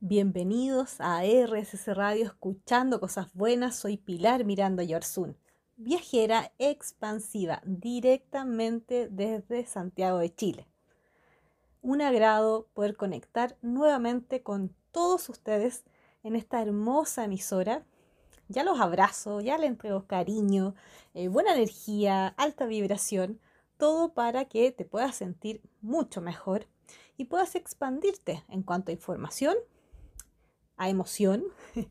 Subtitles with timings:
[0.00, 3.74] Bienvenidos a RSS Radio Escuchando Cosas Buenas.
[3.74, 5.36] Soy Pilar Miranda Yorsun,
[5.76, 10.68] viajera expansiva directamente desde Santiago de Chile.
[11.82, 15.82] Un agrado poder conectar nuevamente con todos ustedes
[16.22, 17.84] en esta hermosa emisora.
[18.46, 20.76] Ya los abrazo, ya les entrego cariño,
[21.14, 23.40] eh, buena energía, alta vibración,
[23.78, 26.68] todo para que te puedas sentir mucho mejor
[27.16, 29.56] y puedas expandirte en cuanto a información
[30.78, 31.44] a emoción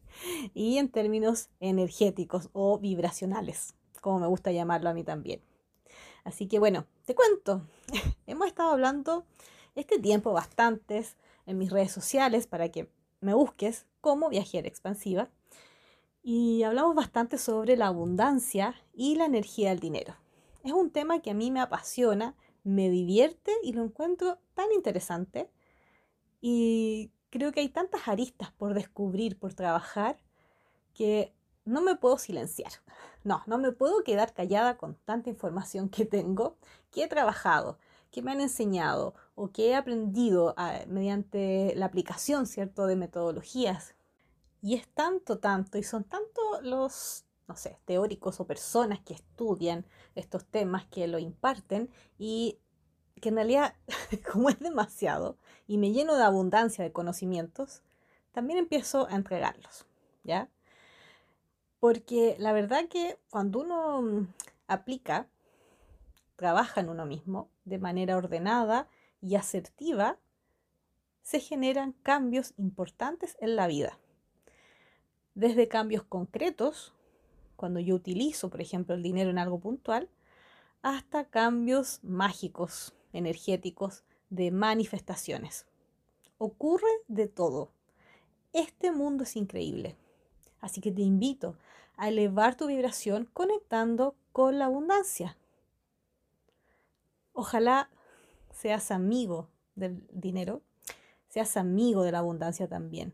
[0.53, 5.41] y en términos energéticos o vibracionales, como me gusta llamarlo a mí también.
[6.23, 7.61] Así que bueno, te cuento,
[8.27, 9.25] hemos estado hablando
[9.75, 11.15] este tiempo bastantes
[11.45, 12.89] en mis redes sociales para que
[13.21, 15.29] me busques como viajera expansiva
[16.23, 20.15] y hablamos bastante sobre la abundancia y la energía del dinero.
[20.63, 25.49] Es un tema que a mí me apasiona, me divierte y lo encuentro tan interesante
[26.41, 30.17] y creo que hay tantas aristas por descubrir, por trabajar,
[30.93, 31.33] que
[31.65, 32.71] no me puedo silenciar.
[33.23, 36.57] No, no me puedo quedar callada con tanta información que tengo,
[36.91, 37.77] que he trabajado,
[38.11, 43.95] que me han enseñado o que he aprendido ah, mediante la aplicación, ¿cierto?, de metodologías.
[44.61, 49.85] Y es tanto, tanto, y son tanto los, no sé, teóricos o personas que estudian
[50.15, 52.59] estos temas, que lo imparten, y
[53.21, 53.75] que en realidad,
[54.31, 55.37] como es demasiado
[55.67, 57.81] y me lleno de abundancia de conocimientos,
[58.31, 59.85] también empiezo a entregarlos,
[60.23, 60.49] ¿ya?
[61.79, 64.27] Porque la verdad que cuando uno mm,
[64.67, 65.27] aplica,
[66.35, 68.87] trabaja en uno mismo de manera ordenada
[69.21, 70.17] y asertiva,
[71.23, 73.99] se generan cambios importantes en la vida.
[75.35, 76.93] Desde cambios concretos,
[77.55, 80.09] cuando yo utilizo, por ejemplo, el dinero en algo puntual,
[80.81, 85.65] hasta cambios mágicos, energéticos de manifestaciones.
[86.37, 87.71] Ocurre de todo.
[88.53, 89.95] Este mundo es increíble.
[90.59, 91.55] Así que te invito
[91.95, 95.37] a elevar tu vibración conectando con la abundancia.
[97.33, 97.89] Ojalá
[98.51, 100.61] seas amigo del dinero,
[101.29, 103.13] seas amigo de la abundancia también,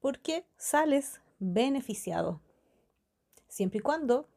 [0.00, 2.40] porque sales beneficiado.
[3.48, 4.28] Siempre y cuando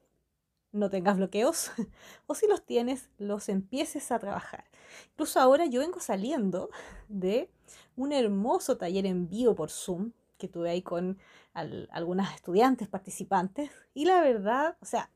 [0.76, 1.72] no tengas bloqueos
[2.28, 4.66] o si los tienes, los empieces a trabajar.
[5.12, 6.70] Incluso ahora yo vengo saliendo
[7.08, 7.50] de
[7.96, 11.18] un hermoso taller en vivo por Zoom que tuve ahí con
[11.54, 15.10] algunas estudiantes participantes y la verdad, o sea,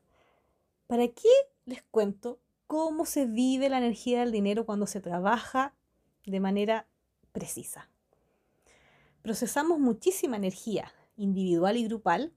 [0.87, 1.29] ¿para qué
[1.65, 5.75] les cuento cómo se vive la energía del dinero cuando se trabaja
[6.25, 6.87] de manera
[7.33, 7.89] precisa?
[9.21, 12.33] Procesamos muchísima energía individual y grupal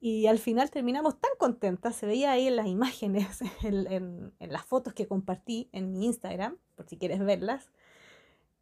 [0.00, 4.92] y al final terminamos tan contentas, se veía ahí en las imágenes, en, las fotos
[4.94, 7.70] que compartí en mi Instagram, por si quieres verlas.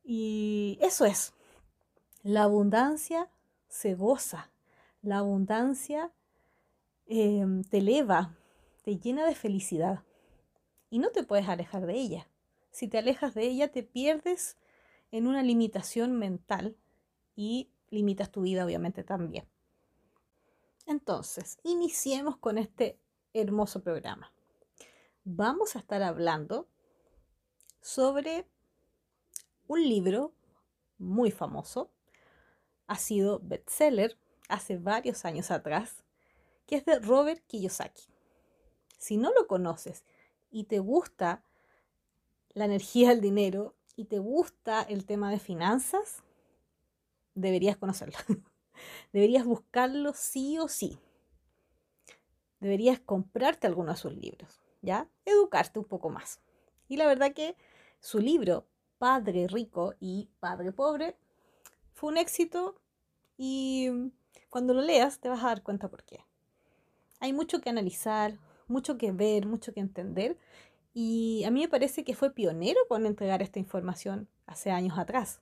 [0.04, 1.32] Y eso es,
[2.22, 3.28] la abundancia
[3.68, 4.50] se goza,
[5.02, 6.12] la abundancia
[7.06, 8.36] em, te eleva,
[8.82, 10.04] te llena de felicidad
[10.90, 12.28] y no te puedes alejar de ella.
[12.70, 14.56] Si te alejas de ella, te pierdes
[15.10, 16.76] en una limitación mental
[17.34, 19.44] y limitas tu vida obviamente también.
[20.86, 22.98] Entonces, iniciemos con este
[23.32, 24.32] hermoso programa.
[25.24, 26.68] Vamos a estar hablando
[27.80, 28.46] sobre
[29.66, 30.34] un libro
[30.98, 31.90] muy famoso,
[32.86, 34.18] ha sido bestseller
[34.48, 36.04] hace varios años atrás,
[36.66, 38.04] que es de Robert Kiyosaki.
[38.98, 40.04] Si no lo conoces
[40.50, 41.42] y te gusta
[42.50, 46.22] la energía del dinero y te gusta el tema de finanzas,
[47.34, 48.18] deberías conocerlo.
[49.12, 50.98] Deberías buscarlo sí o sí.
[52.60, 55.08] Deberías comprarte alguno de sus libros, ¿ya?
[55.24, 56.40] Educarte un poco más.
[56.88, 57.56] Y la verdad que
[58.00, 58.66] su libro,
[58.98, 61.16] Padre Rico y Padre Pobre,
[61.92, 62.80] fue un éxito
[63.36, 63.88] y
[64.50, 66.24] cuando lo leas te vas a dar cuenta por qué.
[67.20, 70.38] Hay mucho que analizar, mucho que ver, mucho que entender
[70.92, 75.40] y a mí me parece que fue pionero con entregar esta información hace años atrás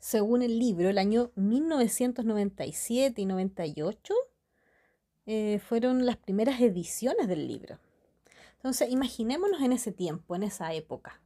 [0.00, 4.14] según el libro, el año 1997 y 98
[5.26, 7.78] eh, fueron las primeras ediciones del libro.
[8.56, 11.20] Entonces, imaginémonos en ese tiempo, en esa época.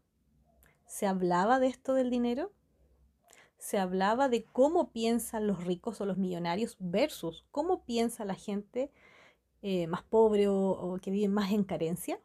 [0.87, 2.53] ¿Se hablaba de esto del dinero?
[3.59, 8.91] ¿Se hablaba de cómo piensan los ricos o los millonarios versus cómo piensa la gente
[9.63, 12.19] eh, más pobre o, o que vive más en carencia?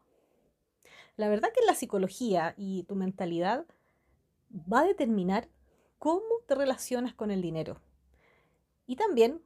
[1.16, 3.68] La verdad que la psicología y tu mentalidad
[4.52, 5.48] va a determinar
[6.00, 7.80] cómo te relacionas con el dinero.
[8.88, 9.42] Y también,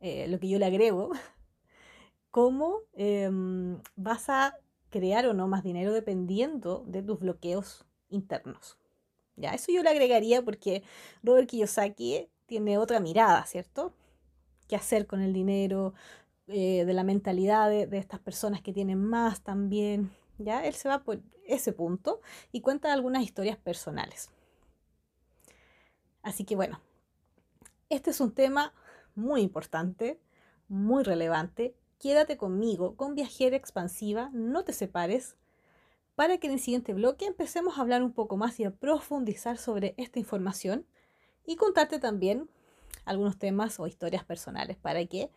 [0.00, 1.10] eh, lo que yo le agrego,
[2.30, 4.56] cómo em, vas a
[4.88, 8.78] crear o no más dinero dependiendo de tus bloqueos internos.
[9.34, 10.82] Ya, eso yo le agregaría porque
[11.22, 13.92] Robert Kiyosaki tiene otra mirada, ¿cierto?
[14.68, 15.92] ¿Qué hacer con el dinero?
[16.48, 20.12] Eh, de la mentalidad de, de, estas personas que tienen más también.
[20.38, 22.20] Ya, él se va por ese punto
[22.52, 24.30] y cuenta algunas historias personales.
[26.26, 26.80] Así que bueno,
[27.88, 28.74] este es un tema
[29.14, 30.18] muy importante,
[30.66, 31.76] muy relevante.
[32.00, 35.36] Quédate conmigo con Viajera Expansiva, no te separes,
[36.16, 39.56] para que en el siguiente bloque empecemos a hablar un poco más y a profundizar
[39.56, 40.84] sobre esta información
[41.44, 42.50] y contarte también
[43.04, 45.30] algunos temas o historias personales para que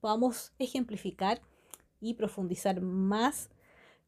[0.00, 1.42] podamos ejemplificar
[2.00, 3.50] y profundizar más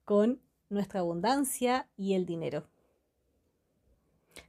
[0.04, 2.68] con nuestra abundancia y el dinero.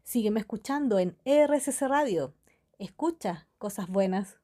[0.04, 2.34] Sígueme escuchando en RSS Radio.
[2.78, 4.38] Escucha cosas buenas.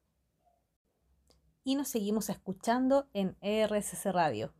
[1.64, 4.52] Y nos seguimos escuchando en RSS Radio.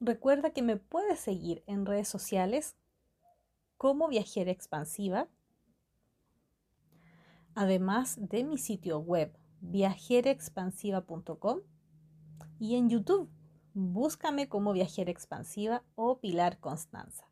[0.00, 2.76] Recuerda que me puedes seguir en redes sociales
[3.76, 5.28] como Viajera Expansiva,
[7.54, 11.60] además de mi sitio web viajeraexpansiva.com
[12.58, 13.30] y en YouTube
[13.74, 17.31] búscame como Viajera Expansiva o Pilar Constanza.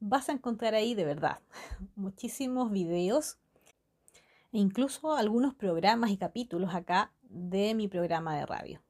[0.00, 1.40] Vas a encontrar ahí de verdad
[1.94, 3.38] muchísimos videos
[4.50, 8.82] e incluso algunos programas y capítulos acá de mi programa de radio.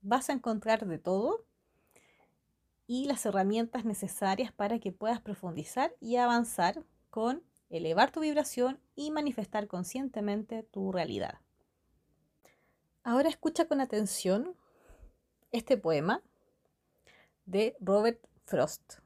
[0.00, 1.44] Vas a encontrar de todo
[2.86, 9.10] y las herramientas necesarias para que puedas profundizar y avanzar con elevar tu vibración y
[9.10, 11.38] manifestar conscientemente tu realidad.
[13.02, 14.56] Ahora escucha con atención
[15.52, 16.22] este poema
[17.44, 19.03] de Robert Frost.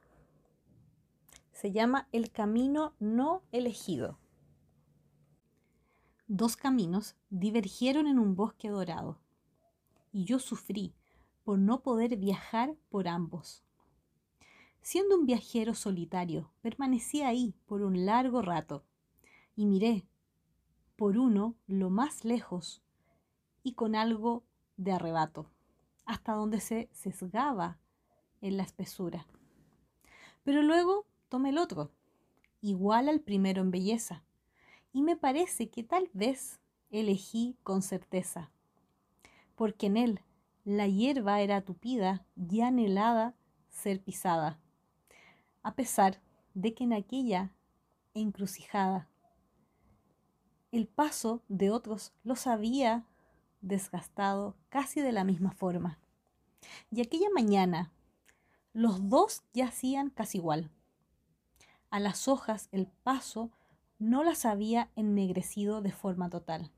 [1.60, 4.16] Se llama El camino no elegido.
[6.28, 9.19] Dos caminos divergieron en un bosque dorado
[10.12, 10.94] y yo sufrí
[11.43, 13.64] por no poder viajar por ambos.
[14.82, 18.84] Siendo un viajero solitario, permanecí ahí por un largo rato
[19.56, 20.06] y miré
[20.94, 22.84] por uno lo más lejos
[23.64, 24.44] y con algo
[24.76, 25.50] de arrebato,
[26.05, 27.81] hasta donde se sesgaba
[28.43, 29.26] en la espesura.
[30.44, 31.90] Pero luego tomé el otro,
[32.60, 34.25] igual al primero en belleza,
[34.92, 36.60] y me parece que tal vez
[36.90, 38.50] elegí con certeza,
[39.54, 40.20] porque en él
[40.64, 43.34] la hierba era tupida y anhelada
[43.70, 44.58] ser pisada
[45.69, 46.20] a pesar
[46.54, 47.52] de que en aquella
[48.14, 49.06] encrucijada
[50.72, 53.04] el paso de otros los había
[53.60, 55.98] desgastado casi de la misma forma.
[56.90, 57.92] Y aquella mañana
[58.72, 60.70] los dos yacían casi igual.
[61.90, 63.50] A las hojas el paso
[63.99, 66.70] no las había ennegrecido de forma total.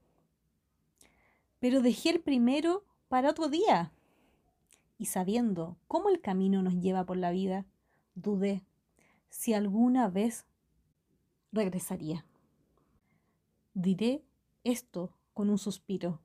[1.59, 3.93] Pero dejé el primero para otro día.
[4.99, 7.67] Y sabiendo cómo el camino nos lleva por la vida,
[8.15, 8.63] dudé
[9.29, 10.47] si alguna vez
[11.53, 12.25] regresaría.
[13.75, 14.25] Diré
[14.65, 16.21] esto con un suspiro.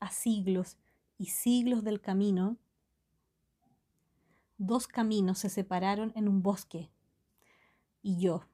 [0.00, 0.76] A siglos
[1.16, 2.58] y siglos del camino,
[4.58, 6.90] dos caminos se separaron en un bosque
[8.04, 8.46] y yo,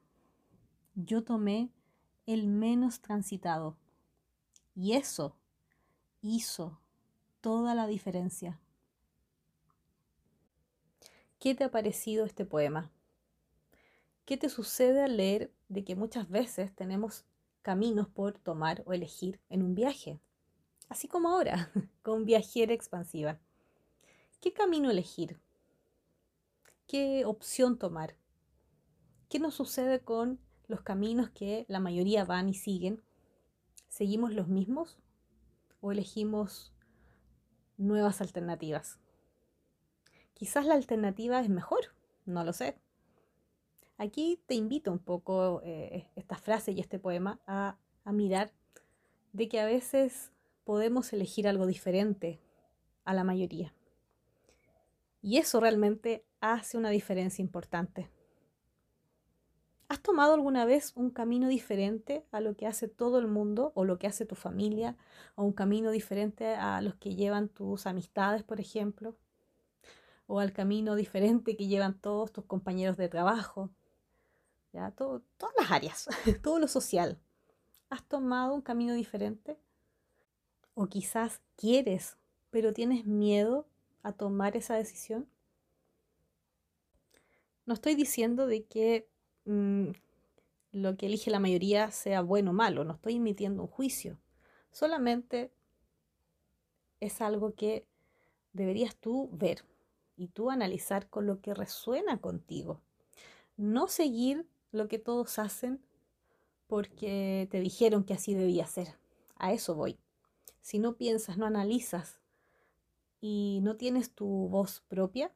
[0.95, 1.73] yo tomé
[2.25, 3.77] el menos transitado
[4.77, 5.37] y eso
[6.23, 6.81] hizo
[7.41, 8.61] toda la diferencia.
[11.41, 12.93] ¿Qué te ha parecido este poema?
[14.25, 17.25] ¿Qué te sucede al leer de que muchas veces tenemos
[17.63, 20.21] caminos por tomar o elegir en un viaje?
[20.89, 21.73] Así como ahora,
[22.03, 23.41] con viajera expansiva.
[24.41, 25.41] ¿Qué camino elegir?
[26.87, 28.20] ¿Qué opción tomar?
[29.31, 33.01] ¿Qué nos sucede con los caminos que la mayoría van y siguen?
[33.89, 34.99] ¿Seguimos los mismos
[35.81, 36.73] o elegimos
[37.77, 38.99] nuevas alternativas?
[40.35, 41.95] Quizás la alternativa es mejor,
[42.27, 42.77] no lo sé.
[43.99, 48.51] Aquí te invito un poco eh, esta frase y este poema a, a mirar
[49.33, 50.33] de que a veces
[50.65, 52.41] podemos elegir algo diferente
[53.05, 53.73] a la mayoría.
[55.23, 58.11] Y eso realmente hace una diferencia importante.
[59.91, 63.85] ¿Has tomado alguna vez un camino diferente a lo que hace todo el mundo o
[63.85, 64.97] lo que hace tu familia
[65.35, 69.17] o un camino diferente a los que llevan tus amistades, por ejemplo?
[70.29, 73.69] O al camino diferente que llevan todos tus compañeros de trabajo
[74.73, 74.93] ¿ya?
[74.93, 75.25] todas
[75.59, 76.07] las áreas,
[76.41, 77.19] todo lo social.
[77.89, 79.59] ¿Has tomado un camino diferente?
[80.75, 82.17] O quizás quieres,
[82.51, 83.67] pero tienes miedo
[84.05, 85.29] a tomar esa decisión.
[87.67, 89.11] No estoy diciendo de que
[89.45, 89.91] mm,
[90.73, 94.19] lo que elige la mayoría sea bueno o malo, no estoy emitiendo un juicio.
[94.71, 95.53] Solamente
[97.01, 97.87] es algo que
[98.53, 99.65] deberías tú ver
[100.17, 102.81] y tú analizar con lo que resuena contigo.
[103.57, 105.81] No seguir lo que todos hacen
[106.67, 108.97] porque te dijeron que así debía ser.
[109.37, 109.99] A eso voy.
[110.61, 112.21] Si no piensas, no analizas
[113.21, 115.33] y no tienes tu voz propia,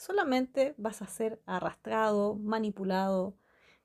[0.00, 3.36] solamente vas a ser arrastrado, manipulado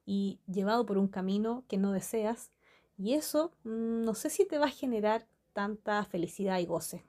[0.06, 2.54] y llevado por un camino que no deseas
[2.98, 7.04] y eso mm, no sé si te va a generar tanta felicidad y goce.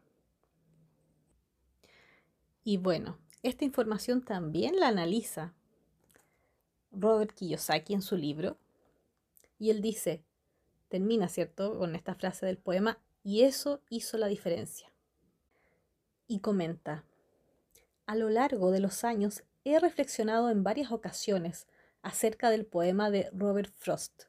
[2.64, 5.54] Y bueno, esta información también la analiza
[6.90, 8.58] Robert Kiyosaki en su libro
[9.56, 10.24] y él dice,
[10.88, 14.92] termina, ¿cierto?, con esta frase del poema, y eso hizo la diferencia.
[16.26, 17.04] Y comenta,
[18.06, 21.66] a lo largo de los años he reflexionado en varias ocasiones
[22.02, 24.24] acerca del poema de Robert Frost.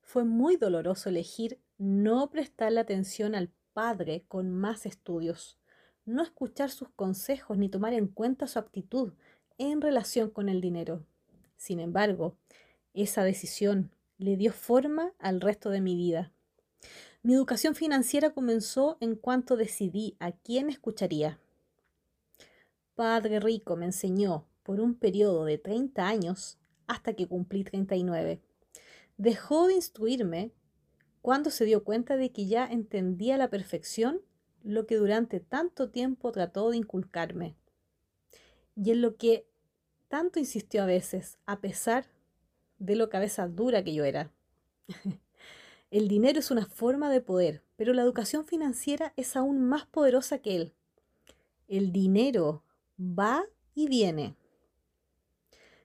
[0.00, 5.58] Fue muy doloroso elegir no prestarle atención al padre con más estudios,
[6.04, 9.12] no escuchar sus consejos ni tomar en cuenta su actitud
[9.58, 11.06] en relación con el dinero.
[11.56, 12.36] Sin embargo,
[12.94, 16.32] esa decisión le dio forma al resto de mi vida.
[17.22, 21.38] Mi educación financiera comenzó en cuanto decidí a quién escucharía.
[23.02, 28.40] Padre Rico me enseñó por un periodo de 30 años hasta que cumplí 39.
[29.16, 30.52] Dejó de instruirme
[31.20, 34.20] cuando se dio cuenta de que ya entendía a la perfección
[34.62, 37.56] lo que durante tanto tiempo trató de inculcarme.
[38.76, 39.48] Y en lo que
[40.06, 42.06] tanto insistió a veces, a pesar
[42.78, 44.30] de lo cabeza dura que yo era.
[45.90, 50.38] El dinero es una forma de poder, pero la educación financiera es aún más poderosa
[50.38, 50.72] que él.
[51.66, 52.62] El dinero
[52.98, 53.44] va
[53.74, 54.36] y viene.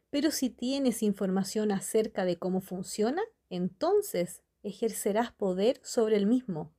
[0.09, 6.71] Pero si tienes información acerca de cómo funciona, entonces ejercerás poder sobre el mismo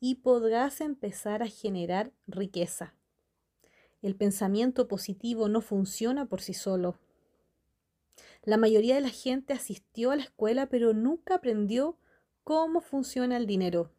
[0.00, 2.94] y podrás empezar a generar riqueza.
[4.02, 6.98] El pensamiento positivo no funciona por sí solo.
[8.42, 11.96] La mayoría de la gente asistió a la escuela pero nunca aprendió
[12.42, 13.90] cómo funciona el dinero.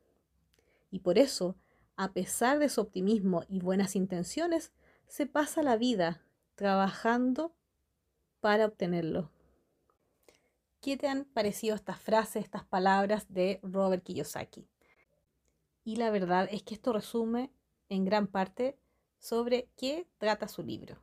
[0.91, 1.55] Y por eso,
[1.95, 4.71] a pesar de su optimismo y buenas intenciones,
[5.07, 6.21] se pasa la vida
[6.55, 7.53] trabajando
[8.39, 9.29] para obtenerlo.
[10.81, 14.67] ¿Qué te han parecido estas frases, estas palabras de Robert Kiyosaki?
[15.83, 17.51] Y la verdad es que esto resume
[17.89, 18.77] en gran parte
[19.19, 20.97] sobre qué trata su libro.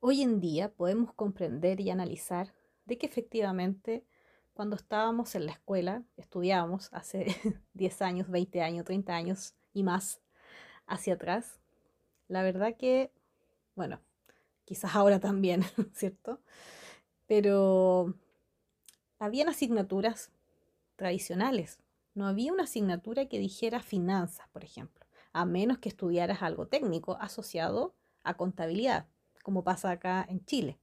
[0.00, 4.04] Hoy en día podemos comprender y analizar de que efectivamente
[4.52, 7.26] cuando estábamos en la escuela, estudiábamos hace
[7.74, 10.20] 10 años, 20 años, 30 años y más
[10.86, 11.60] hacia atrás,
[12.28, 13.12] la verdad que,
[13.74, 14.00] bueno,
[14.64, 15.62] quizás ahora también,
[15.94, 16.40] ¿cierto?
[17.26, 18.14] Pero
[19.18, 20.30] habían asignaturas
[20.96, 21.78] tradicionales.
[22.14, 27.16] No había una asignatura que dijera finanzas, por ejemplo, a menos que estudiaras algo técnico
[27.20, 29.06] asociado a contabilidad
[29.44, 30.78] como pasa acá en Chile.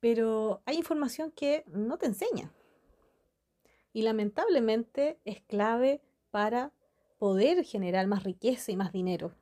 [0.00, 2.50] Pero hay información que no te enseña.
[3.92, 6.72] Y lamentablemente es clave para
[7.18, 9.34] poder generar más riqueza y más dinero.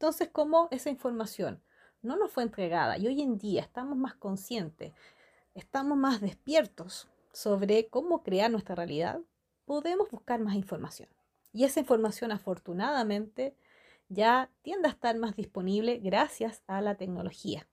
[0.00, 1.62] Entonces, como esa información
[2.00, 4.94] no nos fue entregada y hoy en día estamos más conscientes,
[5.52, 9.20] estamos más despiertos sobre cómo crear nuestra realidad,
[9.66, 11.10] podemos buscar más información.
[11.52, 13.54] Y esa información afortunadamente
[14.08, 17.68] ya tiende a estar más disponible gracias a la tecnología.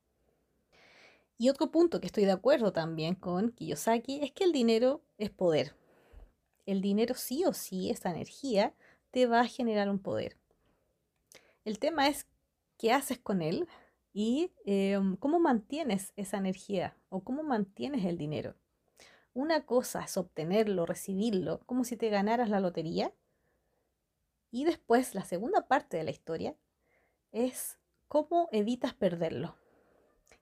[1.37, 5.29] Y otro punto que estoy de acuerdo también con Kiyosaki es que el dinero es
[5.29, 5.77] poder.
[6.65, 8.73] El dinero sí o sí, esa energía,
[9.11, 10.35] te va a generar un poder.
[11.67, 12.25] El tema es
[12.77, 13.67] qué haces con él
[14.13, 18.55] y em, cómo mantienes esa energía o cómo mantienes el dinero.
[19.33, 23.13] Una cosa es obtenerlo, recibirlo, como si te ganaras la lotería,
[24.49, 26.55] y después, la segunda parte de la historia
[27.33, 29.57] es cómo evitas perderlo.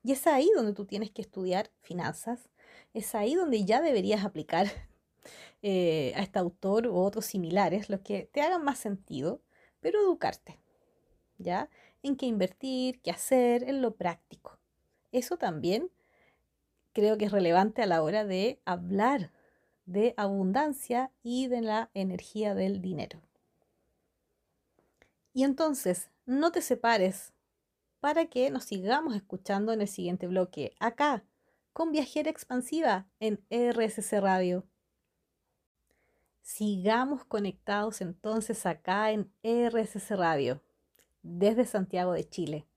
[0.04, 2.52] Y es ahí donde tú tienes que estudiar finanzas,
[2.94, 4.68] es ahí donde ya deberías aplicar
[5.64, 9.42] eh, a este autor u otros similares, los que te hagan más sentido,
[9.80, 10.60] pero educarte,
[11.38, 11.70] ¿ya?
[12.04, 14.58] En qué invertir, qué hacer, en lo práctico.
[15.12, 15.92] Eso también
[16.94, 19.32] creo que es relevante a la hora de hablar
[19.86, 23.22] de abundancia y de la energía del dinero.
[25.34, 27.34] Y entonces, no te separes
[28.00, 31.24] para que nos sigamos escuchando en el siguiente bloque, acá,
[31.74, 34.66] con Viajera Expansiva en RSC Radio.
[36.42, 40.62] Sigamos conectados entonces acá en RSC Radio,
[41.26, 42.68] desde Santiago de Chile.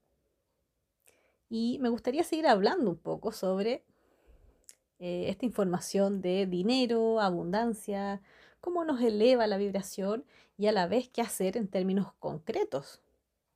[1.51, 3.85] Y me gustaría seguir hablando un poco sobre
[4.99, 8.23] eh, esta información de dinero, abundancia,
[8.61, 10.25] cómo nos eleva la vibración
[10.57, 13.03] y a la vez qué hacer en términos concretos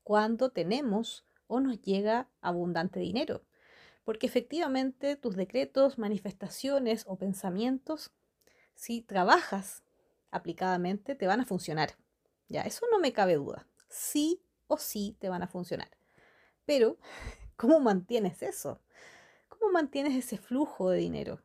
[0.04, 3.42] cuando tenemos o nos llega abundante dinero.
[4.04, 8.12] Porque efectivamente tus decretos, manifestaciones o pensamientos,
[8.74, 9.82] si trabajas
[10.30, 11.96] aplicadamente, te van a funcionar.
[12.48, 13.68] Ya, eso no me cabe duda.
[13.88, 14.42] Sí
[14.72, 15.90] o sí te van a funcionar.
[16.64, 16.96] Pero,
[17.56, 18.80] ¿cómo mantienes eso?
[19.48, 21.42] ¿Cómo mantienes ese flujo de dinero?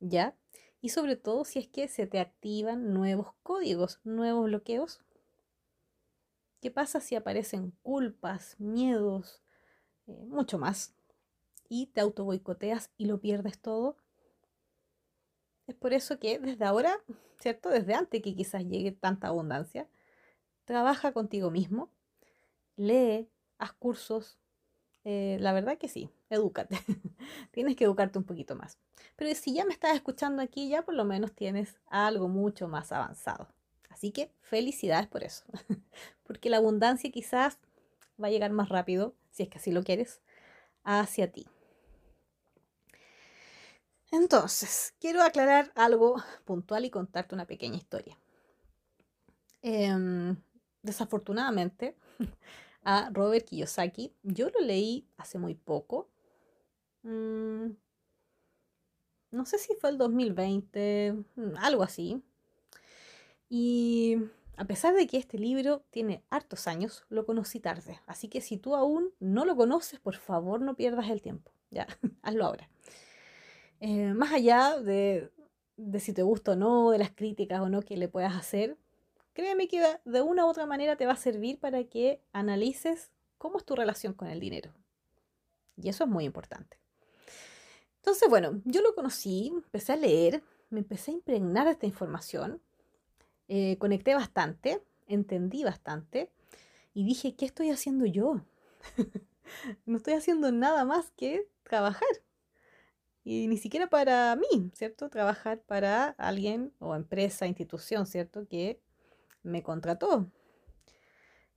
[0.00, 0.36] ¿Ya?
[0.80, 5.00] Y sobre todo si es que se te activan nuevos códigos, nuevos bloqueos.
[6.60, 9.40] ¿Qué pasa si aparecen culpas, miedos,
[10.08, 10.94] eh, mucho más?
[11.68, 13.96] Y te auto boicoteas y lo pierdes todo.
[15.68, 16.98] Es por eso que desde ahora,
[17.38, 17.68] ¿cierto?
[17.68, 19.88] Desde antes que quizás llegue tanta abundancia,
[20.64, 21.90] trabaja contigo mismo,
[22.76, 23.28] lee,
[23.58, 24.38] haz cursos.
[25.04, 26.78] Eh, la verdad que sí, edúcate.
[27.52, 28.78] tienes que educarte un poquito más.
[29.16, 32.92] Pero si ya me estás escuchando aquí, ya por lo menos tienes algo mucho más
[32.92, 33.48] avanzado.
[33.88, 35.44] Así que felicidades por eso.
[36.24, 37.58] Porque la abundancia quizás
[38.22, 40.20] va a llegar más rápido, si es que así lo quieres,
[40.84, 41.46] hacia ti.
[44.12, 48.18] Entonces, quiero aclarar algo puntual y contarte una pequeña historia.
[49.62, 50.36] Em,
[50.82, 51.96] desafortunadamente,
[52.86, 56.08] a Robert Kiyosaki, yo lo leí hace muy poco.
[57.02, 57.72] Mm,
[59.32, 62.22] no sé si fue el 2020, mm, algo así.
[63.48, 64.16] Y
[64.56, 68.00] a pesar de que este libro tiene hartos años, lo conocí tarde.
[68.06, 71.50] Así que si tú aún no lo conoces, por favor no pierdas el tiempo.
[71.70, 71.88] Ya,
[72.22, 72.70] hazlo ahora.
[73.80, 75.32] Eh, más allá de,
[75.98, 78.76] si te gusta o no, de las críticas o no que le puedas hacer,
[79.36, 83.58] créeme que de una u otra manera te va a servir para que analices cómo
[83.58, 84.72] es tu relación con el dinero.
[85.76, 86.78] Y eso es muy importante.
[87.96, 92.62] Entonces, bueno, yo lo conocí, empecé a leer, me empecé a impregnar de esta información,
[93.48, 96.32] eh, conecté bastante, entendí bastante
[96.94, 98.40] y dije, ¿qué estoy haciendo yo?
[99.84, 102.08] no estoy haciendo nada más que trabajar.
[103.22, 105.10] Y ni siquiera para mí, ¿cierto?
[105.10, 108.48] Trabajar para alguien o empresa, institución, ¿cierto?
[108.48, 108.80] Que
[109.46, 110.30] me contrató.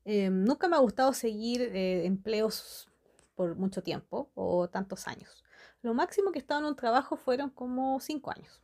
[0.06, 2.88] Em, nunca me ha gustado seguir eh, empleos
[3.36, 5.44] por mucho tiempo o tantos años.
[5.82, 8.62] Lo máximo que he estado en un trabajo fueron como cinco años.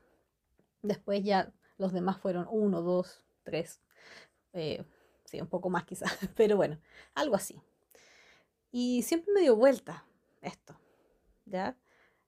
[0.81, 3.81] Después ya los demás fueron uno, dos, tres.
[4.53, 4.83] Eh,
[5.25, 6.79] sí, un poco más quizás, pero bueno,
[7.13, 7.61] algo así.
[8.71, 10.05] Y siempre me dio vuelta
[10.41, 10.77] esto,
[11.45, 11.77] ¿ya?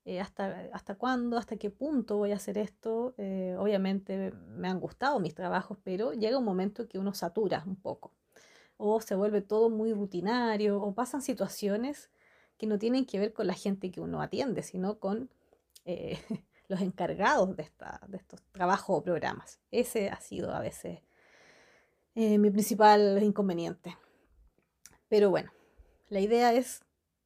[0.07, 3.13] Eh, hasta, hasta cuándo, hasta qué punto voy a hacer esto.
[3.17, 7.75] Eh, obviamente me han gustado mis trabajos, pero llega un momento que uno satura un
[7.75, 8.13] poco,
[8.77, 12.09] o se vuelve todo muy rutinario, o pasan situaciones
[12.57, 15.29] que no tienen que ver con la gente que uno atiende, sino con
[15.83, 16.17] eh,
[16.69, 19.59] los encargados de, esta, de estos trabajos o programas.
[19.71, 21.01] Ese ha sido a veces
[22.15, 23.97] mi principal inconveniente.
[25.09, 25.51] Pero bueno,
[26.07, 26.85] la idea es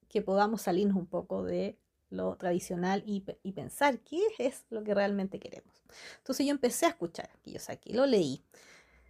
[0.09, 1.80] que podamos salirnos un poco de
[2.11, 3.21] lo tradicional y,
[3.51, 5.73] pensar qué es lo que realmente queremos.
[6.17, 8.43] Entonces yo empecé a escuchar Kiyosaki, lo leí,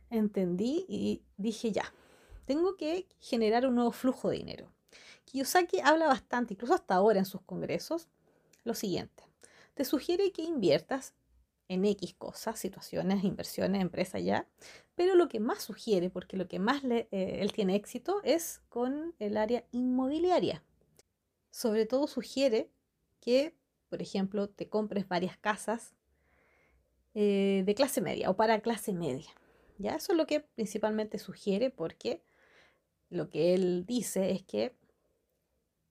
[0.10, 1.94] entendí y dije ya,
[2.46, 4.72] tengo que generar un nuevo flujo de dinero.
[5.26, 8.08] Kiyosaki habla bastante, incluso hasta ahora en sus congresos,
[8.64, 9.24] lo siguiente.
[9.74, 11.14] Te sugiere que inviertas
[11.68, 14.46] en X cosas, situaciones, inversiones, empresas ya,
[14.94, 18.62] pero lo que más sugiere, porque lo que más le, eh, él tiene éxito es
[18.68, 20.64] con el área inmobiliaria.
[21.50, 22.70] Sobre todo sugiere
[23.22, 23.56] que,
[23.90, 25.94] por ejemplo, te compres varias casas
[27.14, 29.30] eh, de clase media o para clase media.
[29.78, 29.96] ¿ya?
[29.96, 32.22] Eso es lo que principalmente sugiere porque
[33.10, 34.76] lo que él dice es que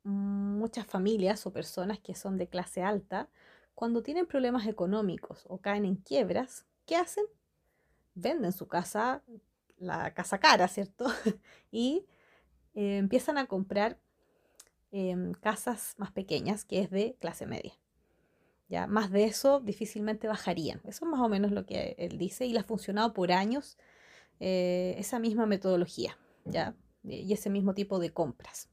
[0.02, 3.28] muchas familias o personas que son de clase alta,
[3.74, 7.24] cuando tienen problemas económicos o caen en quiebras, ¿qué hacen?
[8.14, 9.22] Venden su casa,
[9.78, 11.06] la casa cara, ¿cierto?
[11.70, 12.06] y
[12.74, 13.98] eh, empiezan a comprar
[14.92, 17.72] Em, casas más pequeñas, que es de clase media.
[18.68, 20.80] Ya, más de eso difícilmente bajarían.
[20.84, 23.78] Eso es más o menos lo que él dice y le ha funcionado por años
[24.40, 26.74] eh, esa misma metodología, ¿ya?
[27.04, 28.68] Y ese mismo tipo de compras.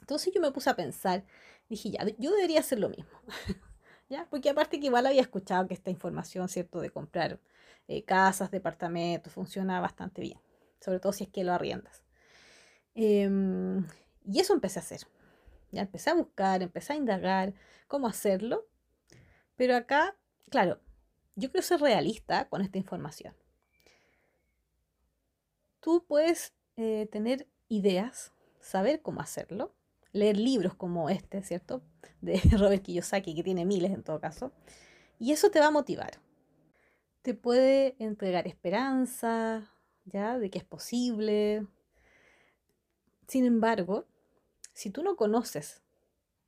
[0.00, 1.24] Entonces yo me puse a pensar,
[1.68, 3.10] dije, ya, yo debería hacer lo mismo,
[4.08, 4.26] ¿ya?
[4.30, 6.80] Porque aparte que igual había escuchado que esta información, ¿cierto?
[6.80, 7.40] De comprar
[7.88, 10.38] eh, casas, departamentos, funciona bastante bien,
[10.80, 12.04] sobre todo si es que lo arriendas.
[12.94, 13.86] Em,
[14.24, 15.00] y eso empecé a hacer.
[15.74, 17.54] Ya empecé a buscar, empecé a indagar
[17.88, 18.66] cómo hacerlo.
[19.56, 20.16] Pero acá,
[20.50, 20.80] claro,
[21.36, 23.34] yo quiero ser realista con esta información.
[25.80, 29.74] Tú puedes eh, tener ideas, saber cómo hacerlo,
[30.12, 31.82] leer libros como este, ¿cierto?
[32.20, 34.52] De Robert Kiyosaki, que tiene miles en todo caso,
[35.18, 36.20] y eso te va a motivar.
[37.22, 39.70] Te puede entregar esperanza,
[40.04, 40.38] ¿ya?
[40.38, 41.66] De que es posible.
[43.26, 44.06] Sin embargo,
[44.74, 45.82] si tú no conoces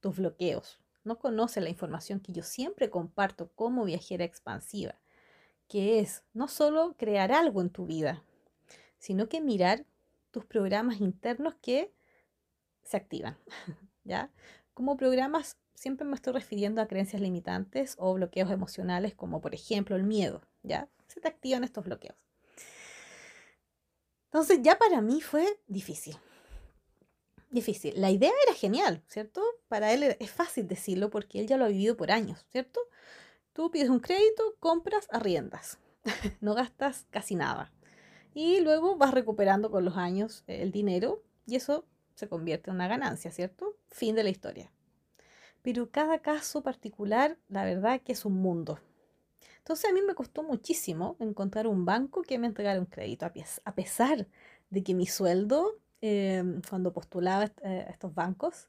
[0.00, 4.96] tus bloqueos, no conoce la información que yo siempre comparto como viajera expansiva,
[5.68, 8.22] que es no solo crear algo en tu vida,
[8.98, 9.86] sino que mirar
[10.32, 11.92] tus programas internos que
[12.82, 13.38] se activan,
[14.04, 14.30] ¿ya?
[14.74, 19.96] Como programas siempre me estoy refiriendo a creencias limitantes o bloqueos emocionales, como por ejemplo
[19.96, 20.88] el miedo, ¿ya?
[21.06, 22.16] Se te activan estos bloqueos.
[24.26, 26.18] Entonces ya para mí fue difícil.
[27.56, 27.94] Difícil.
[27.96, 29.42] La idea era genial, ¿cierto?
[29.68, 32.80] Para él es fácil decirlo porque él ya lo ha vivido por años, ¿cierto?
[33.54, 35.78] Tú pides un crédito, compras, arriendas.
[36.42, 37.72] no gastas casi nada.
[38.34, 42.88] Y luego vas recuperando con los años el dinero y eso se convierte en una
[42.88, 43.78] ganancia, ¿cierto?
[43.88, 44.70] Fin de la historia.
[45.62, 48.80] Pero cada caso particular, la verdad que es un mundo.
[49.60, 53.74] Entonces a mí me costó muchísimo encontrar un banco que me entregara un crédito, a
[53.74, 54.28] pesar
[54.68, 58.68] de que mi sueldo, em, cuando postulaba eh, a estos bancos,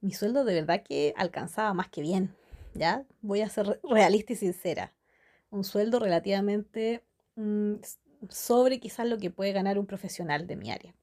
[0.00, 2.34] mi sueldo de verdad que alcanzaba más que bien,
[2.74, 3.04] ¿ya?
[3.22, 4.92] Voy a ser realista y sincera.
[5.50, 7.04] Un sueldo relativamente
[7.36, 7.74] mm,
[8.28, 10.94] sobre quizás lo que puede ganar un profesional de mi área.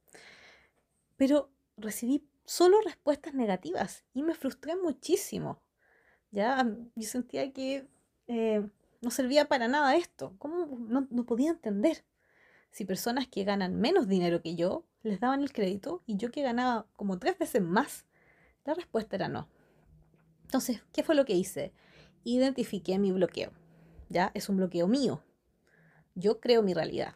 [1.18, 5.62] Pero recibí solo respuestas negativas y me frustré muchísimo.
[6.32, 7.88] Ya, yo sentía que
[8.28, 8.68] eh,
[9.02, 10.36] no servía para nada esto.
[10.38, 12.04] ¿Cómo no, no podía entender?
[12.72, 16.42] Si personas que ganan menos dinero que yo les daban el crédito y yo que
[16.42, 18.06] ganaba como tres veces más,
[18.66, 19.50] la respuesta era no.
[20.44, 21.74] Entonces, ¿qué fue lo que hice?
[22.24, 23.52] Identifiqué mi bloqueo.
[24.10, 25.24] Ya, es un bloqueo mío.
[26.16, 27.16] Yo creo mi realidad.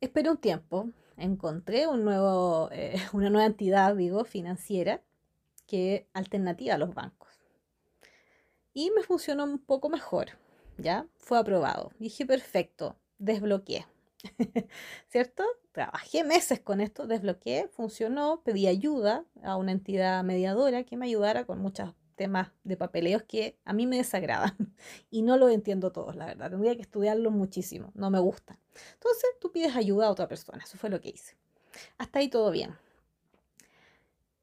[0.00, 5.02] Esperé un tiempo, encontré un nuevo, eh, una nueva entidad, digo, financiera,
[5.66, 7.30] que alternativa a los bancos.
[8.72, 10.30] Y me funcionó un poco mejor,
[10.78, 11.06] ¿ya?
[11.16, 11.92] Fue aprobado.
[11.98, 13.86] Dije, perfecto, desbloqueé.
[15.08, 15.44] ¿Cierto?
[15.72, 21.44] Trabajé meses con esto, desbloqueé, funcionó, pedí ayuda a una entidad mediadora que me ayudara
[21.44, 24.56] con muchos temas de papeleos que a mí me desagradan
[25.10, 26.50] y no lo entiendo todos, la verdad.
[26.50, 28.58] Tendría que estudiarlo muchísimo, no me gusta.
[28.94, 31.36] Entonces tú pides ayuda a otra persona, eso fue lo que hice.
[31.98, 32.76] Hasta ahí todo bien.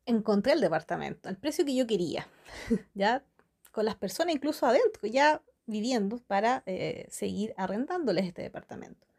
[0.06, 2.28] Encontré el departamento, al precio que yo quería,
[2.94, 3.24] ya
[3.72, 9.11] con las personas incluso adentro, ya viviendo para eh, seguir arrendándoles este departamento.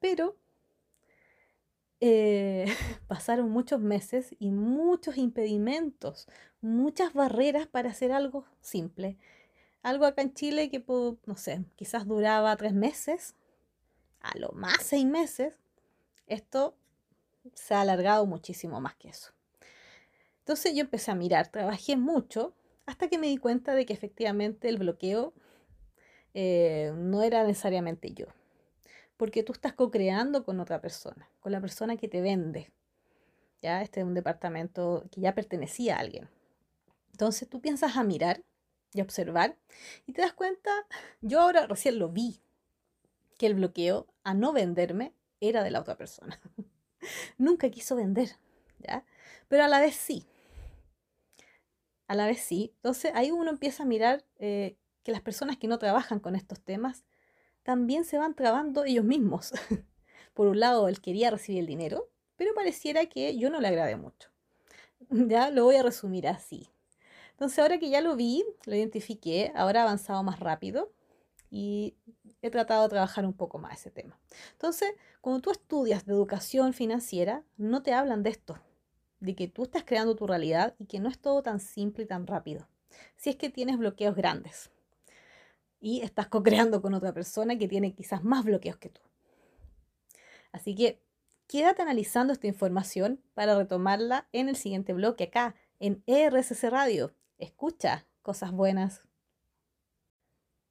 [0.00, 0.36] Pero
[2.00, 2.64] eh,
[3.06, 6.26] pasaron muchos meses y muchos impedimentos,
[6.60, 9.18] muchas barreras para hacer algo simple.
[9.82, 10.84] Algo acá en Chile que,
[11.26, 13.34] no sé, quizás duraba tres meses,
[14.20, 15.54] a lo más seis meses,
[16.26, 16.76] esto
[17.54, 19.32] se ha alargado muchísimo más que eso.
[20.40, 24.68] Entonces yo empecé a mirar, trabajé mucho hasta que me di cuenta de que efectivamente
[24.68, 25.32] el bloqueo
[26.34, 28.26] eh, no era necesariamente yo
[29.20, 32.72] porque tú estás co-creando con otra persona, con la persona que te vende.
[33.60, 36.30] Ya, este es un departamento que ya pertenecía a alguien.
[37.10, 38.42] Entonces tú piensas a mirar
[38.94, 39.58] y observar
[40.06, 40.70] y te das cuenta,
[41.20, 42.40] yo ahora recién lo vi,
[43.36, 46.40] que el bloqueo a no venderme era de la otra persona.
[47.36, 48.30] Nunca quiso vender,
[48.78, 49.04] ¿ya?
[49.48, 50.24] Pero a la vez sí.
[52.08, 52.72] A la vez sí.
[52.76, 56.62] Entonces ahí uno empieza a mirar eh, que las personas que no trabajan con estos
[56.62, 57.04] temas
[57.70, 59.52] también se van trabando ellos mismos.
[60.34, 63.94] Por un lado, él quería recibir el dinero, pero pareciera que yo no le agradé
[63.94, 64.28] mucho.
[65.08, 66.68] Ya lo voy a resumir así.
[67.30, 70.92] Entonces, ahora que ya lo vi, lo identifiqué, ahora he avanzado más rápido
[71.48, 71.94] y
[72.42, 74.18] he tratado de trabajar un poco más ese tema.
[74.50, 78.58] Entonces, cuando tú estudias de educación financiera, no te hablan de esto,
[79.20, 82.08] de que tú estás creando tu realidad y que no es todo tan simple y
[82.08, 82.66] tan rápido.
[83.16, 84.72] Si es que tienes bloqueos grandes
[85.80, 89.00] y estás co-creando con otra persona que tiene quizás más bloqueos que tú.
[90.52, 91.02] Así que
[91.46, 97.14] quédate analizando esta información para retomarla en el siguiente bloque acá en ERSC Radio.
[97.38, 99.02] Escucha cosas buenas.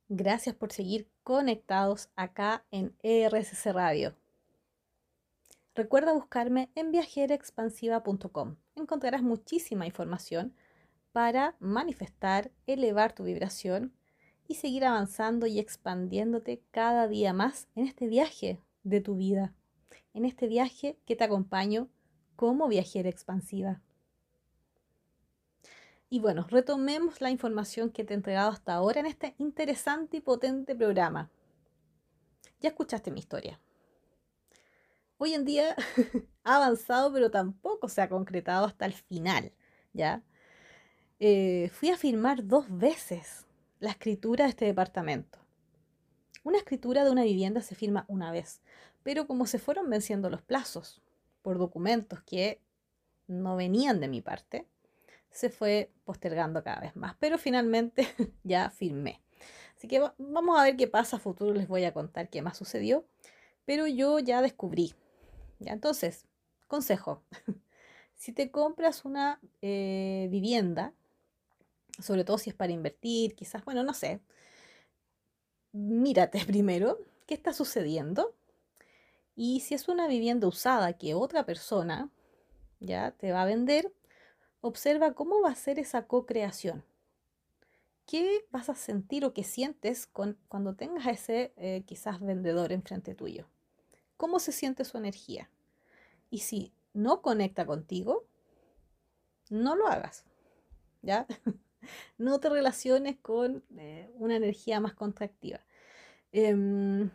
[0.08, 4.16] Gracias por seguir conectados acá en ERSC Radio.
[5.76, 8.56] Recuerda buscarme en viajeraexpansiva.com.
[8.76, 10.54] Encontrarás muchísima información
[11.12, 13.94] para manifestar, elevar tu vibración
[14.50, 19.54] y seguir avanzando y expandiéndote cada día más en este viaje de tu vida,
[20.16, 21.88] en este viaje que te acompaño
[22.36, 23.80] como viajera expansiva.
[26.10, 30.22] Y bueno, retomemos la información que te he entregado hasta ahora en este interesante y
[30.22, 31.30] potente programa.
[32.60, 33.60] Ya escuchaste mi historia.
[35.20, 35.76] Hoy en día
[36.44, 39.54] ha avanzado, pero tampoco se ha concretado hasta el final,
[39.94, 40.24] ¿ya?
[41.20, 43.46] Eh, fui a firmar dos veces
[43.80, 45.40] la escritura de este departamento.
[46.44, 48.62] Una escritura de una vivienda se firma una vez,
[49.04, 51.02] pero como se fueron venciendo los plazos
[51.42, 52.62] por documentos que
[53.28, 54.68] no venían de mi parte,
[55.32, 58.08] se fue postergando cada vez más, pero finalmente
[58.44, 59.22] ya firmé.
[59.78, 62.58] Así que vamos a ver qué pasa a futuro, les voy a contar qué más
[62.58, 63.06] sucedió,
[63.66, 64.94] pero yo ya descubrí.
[65.60, 66.26] Ya entonces,
[66.68, 67.24] consejo,
[68.16, 70.94] si te compras una eh, vivienda,
[72.02, 74.20] sobre todo si es para invertir, quizás, bueno, no sé,
[75.72, 78.34] mírate primero qué está sucediendo
[79.36, 82.10] y si es una vivienda usada que otra persona
[82.80, 83.94] ya te va a vender,
[84.62, 86.84] observa cómo va a ser esa co-creación.
[88.06, 93.14] ¿Qué vas a sentir o qué sientes cuando tengas a ese eh, quizás vendedor enfrente
[93.14, 93.48] tuyo?
[94.18, 95.50] ¿Cómo se siente su energía?
[96.30, 98.26] Y si no conecta contigo,
[99.50, 100.26] no lo hagas.
[101.02, 101.28] ¿Ya?
[102.18, 105.60] no te relaciones con eh, una energía más contractiva.
[106.32, 107.10] Em,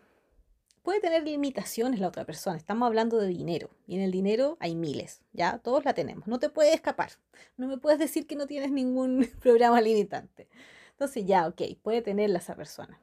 [0.82, 2.56] puede tener limitaciones la otra persona.
[2.56, 3.70] Estamos hablando de dinero.
[3.86, 5.22] Y en el dinero hay miles.
[5.32, 6.26] Ya, todos la tenemos.
[6.26, 7.12] No te puedes escapar.
[7.56, 10.48] No me puedes decir que no tienes ningún programa limitante.
[10.90, 13.00] Entonces, ya, ok, puede tenerla esa persona.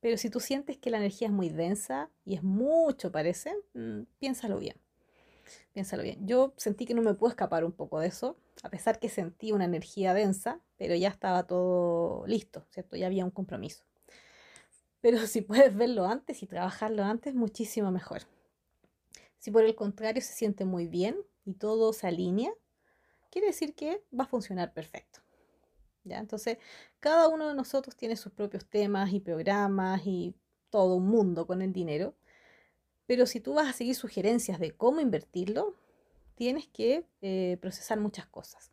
[0.00, 4.02] Pero si tú sientes que la energía es muy densa y es mucho, parece, mm,
[4.18, 4.76] piénsalo bien.
[5.72, 6.26] Piénsalo bien.
[6.26, 9.52] Yo sentí que no me puedo escapar un poco de eso, a pesar que sentí
[9.52, 12.96] una energía densa, pero ya estaba todo listo, ¿cierto?
[12.96, 13.84] Ya había un compromiso.
[15.00, 18.22] Pero si puedes verlo antes y trabajarlo antes, muchísimo mejor.
[19.38, 22.52] Si por el contrario se siente muy bien y todo se alinea,
[23.30, 25.20] quiere decir que va a funcionar perfecto.
[26.04, 26.18] ¿Ya?
[26.18, 26.58] Entonces,
[26.98, 30.34] cada uno de nosotros tiene sus propios temas y programas y
[30.70, 32.14] todo un mundo con el dinero.
[33.06, 35.74] Pero si tú vas a seguir sugerencias de cómo invertirlo,
[36.40, 38.70] tienes que eh, procesar muchas cosas.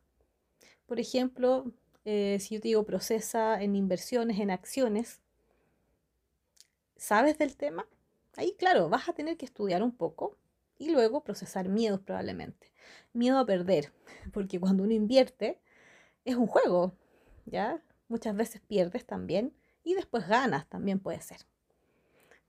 [0.85, 1.73] Por ejemplo,
[2.05, 5.19] eh, si yo te digo procesa en inversiones, en acciones,
[6.95, 7.85] ¿sabes del tema?
[8.37, 10.37] Ahí, claro, vas a tener que estudiar un poco
[10.77, 12.71] y luego procesar miedos probablemente.
[13.11, 13.91] Miedo a perder,
[14.31, 15.59] porque cuando uno invierte
[16.23, 16.93] es un juego,
[17.45, 17.83] ¿ya?
[18.07, 19.53] Muchas veces pierdes también
[19.83, 21.39] y después ganas también puede ser.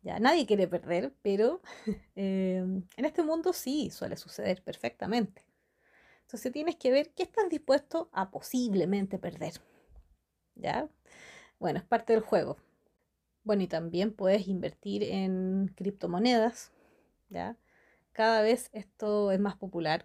[0.03, 1.61] Ya, nadie quiere perder, pero
[2.17, 5.45] em, en este mundo sí suele suceder perfectamente.
[6.23, 9.55] Entonces tienes que ver qué estás dispuesto a posiblemente perder.
[10.55, 10.89] ¿Ya?
[11.59, 12.59] Bueno, es parte del juego.
[13.45, 16.71] Bueno, y también puedes invertir en criptomonedas,
[17.31, 17.57] ¿ya?
[18.13, 20.05] Cada vez esto es más popular.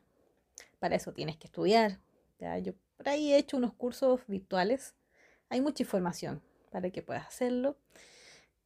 [0.79, 1.99] Para eso tienes que estudiar,
[2.39, 2.57] ¿ya?
[2.59, 4.95] Yo por ahí he hecho unos cursos virtuales.
[5.49, 7.77] Hay mucha información para que puedas hacerlo.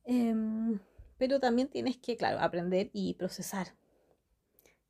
[0.04, 0.80] Em,
[1.17, 3.75] pero también tienes que, claro, aprender y procesar.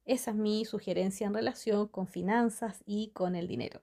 [0.05, 3.81] Esa es mi sugerencia en relación con finanzas y con el dinero.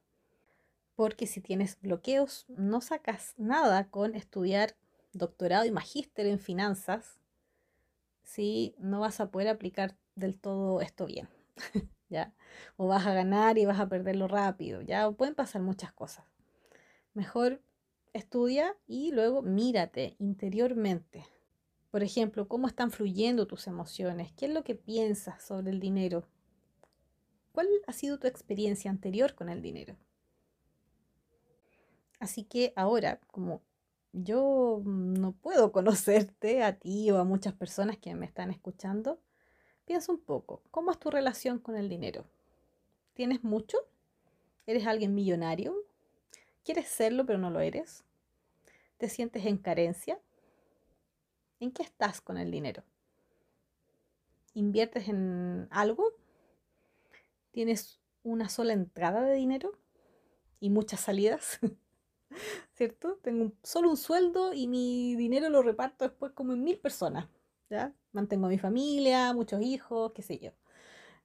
[0.96, 4.76] Porque si tienes bloqueos, no sacas nada con estudiar
[5.12, 7.18] doctorado y magíster en finanzas
[8.22, 11.28] si no vas a poder aplicar del todo esto bien.
[12.08, 12.32] ¿Ya?
[12.76, 15.08] O vas a ganar y vas a perderlo rápido, ¿ya?
[15.08, 16.24] O pueden pasar muchas cosas.
[17.12, 17.60] Mejor
[18.12, 21.24] estudia y luego mírate interiormente.
[21.94, 26.26] Por ejemplo, cómo están fluyendo tus emociones, qué es lo que piensas sobre el dinero,
[27.52, 29.94] cuál ha sido tu experiencia anterior con el dinero.
[32.18, 33.62] Así que ahora, como
[34.12, 39.20] yo no puedo conocerte a ti o a muchas personas que me están escuchando.
[39.84, 42.24] Piensa un poco, ¿cómo es tu relación con el dinero?
[43.12, 43.78] ¿Tienes mucho?
[44.66, 45.76] ¿Eres alguien millonario?
[46.64, 48.02] ¿Quieres serlo pero no lo eres?
[48.98, 50.18] ¿Te sientes en carencia?
[51.60, 52.82] ¿En qué estás con el dinero?
[54.54, 56.12] ¿Inviertes en algo?
[57.52, 59.72] ¿Tienes una sola entrada de dinero
[60.60, 61.58] y muchas salidas?
[62.74, 63.18] ¿cierto?
[63.22, 67.28] Tengo solo un sueldo y mi dinero lo reparto después como en mil personas,
[67.70, 67.94] ¿ya?
[68.12, 70.50] Mantengo a mi familia, muchos hijos, qué sé yo,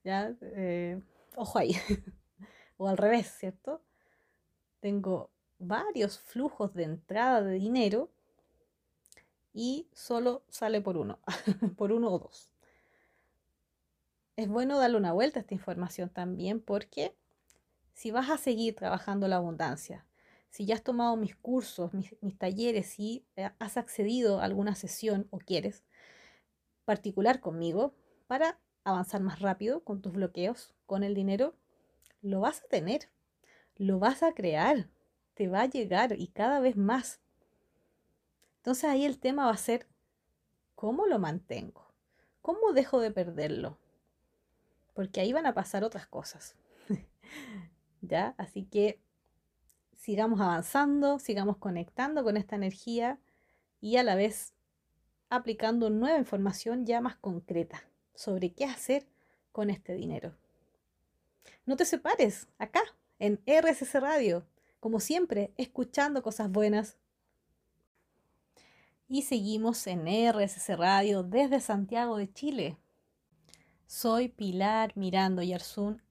[0.04, 0.36] ¿ya?
[0.42, 1.02] Eh,
[1.36, 1.76] ojo ahí.
[2.78, 3.82] o al revés, ¿cierto?
[4.80, 8.10] Tengo varios flujos de entrada de dinero
[9.60, 11.20] y solo sale por uno,
[11.76, 12.50] por uno o dos.
[14.38, 17.14] Es bueno darle una vuelta a esta información también porque
[17.92, 20.06] si vas a seguir trabajando la abundancia,
[20.50, 25.28] si ya has tomado mis cursos, mis, talleres, si eh, has accedido a alguna sesión
[25.30, 25.84] o quieres
[26.86, 27.94] particular conmigo
[28.28, 31.54] para avanzar más rápido con tus bloqueos, con el dinero,
[32.22, 33.10] lo vas a tener,
[33.76, 34.88] lo vas a crear,
[35.34, 37.20] te va a llegar y cada vez más.
[38.60, 39.88] Entonces ahí el tema va a ser,
[40.76, 41.92] ¿cómo lo mantengo?
[42.42, 43.78] ¿Cómo dejo de perderlo?
[44.94, 46.56] Porque ahí van a pasar otras cosas.
[48.02, 48.36] ¿Ya?
[48.38, 49.00] Así que
[49.96, 53.20] sigamos avanzando, sigamos conectando con esta energía
[53.82, 54.54] y a la vez
[55.30, 57.84] aplicando nueva información ya más concreta
[58.16, 59.08] sobre qué hacer
[59.52, 60.36] con este dinero.
[61.66, 62.82] No te separes, acá,
[63.20, 64.46] en RSS Radio,
[64.80, 66.98] como siempre, escuchando cosas buenas.
[69.12, 72.78] Y seguimos en RSS Radio desde Santiago de Chile.
[73.88, 76.04] Soy Pilar Mirando Yarzún,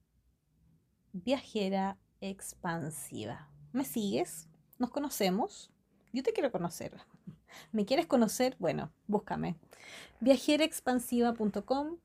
[1.13, 3.47] viajera expansiva.
[3.71, 4.49] ¿Me sigues?
[4.79, 5.71] ¿Nos conocemos?
[6.11, 6.91] Yo te quiero conocer.
[7.71, 8.57] ¿Me quieres conocer?
[8.59, 9.55] Bueno, búscame.
[10.19, 11.99] viajeraexpansiva.com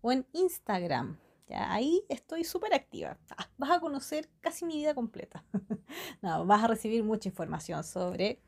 [0.00, 1.18] o en Instagram.
[1.50, 3.16] Ahí estoy súper activa.
[3.36, 5.44] Ah, vas a conocer casi mi vida completa.
[6.20, 8.42] no, vas a recibir mucha información sobre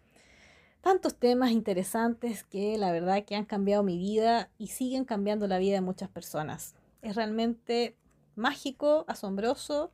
[0.84, 5.56] tantos temas interesantes que la verdad que han cambiado mi vida y siguen cambiando la
[5.56, 6.74] vida de muchas personas.
[7.00, 7.96] Es realmente
[8.36, 9.90] mágico, asombroso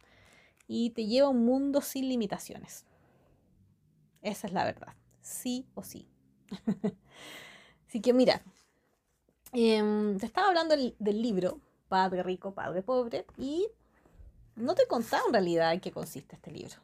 [0.67, 2.87] y te lleva a un mundo sin limitaciones.
[4.21, 6.09] Esa es la verdad, sí o sí.
[7.87, 8.43] Así que mira,
[9.53, 13.69] em, te estaba hablando del, libro Padre Rico, Padre Pobre y
[14.57, 16.75] no te contaba en realidad en qué consiste este libro.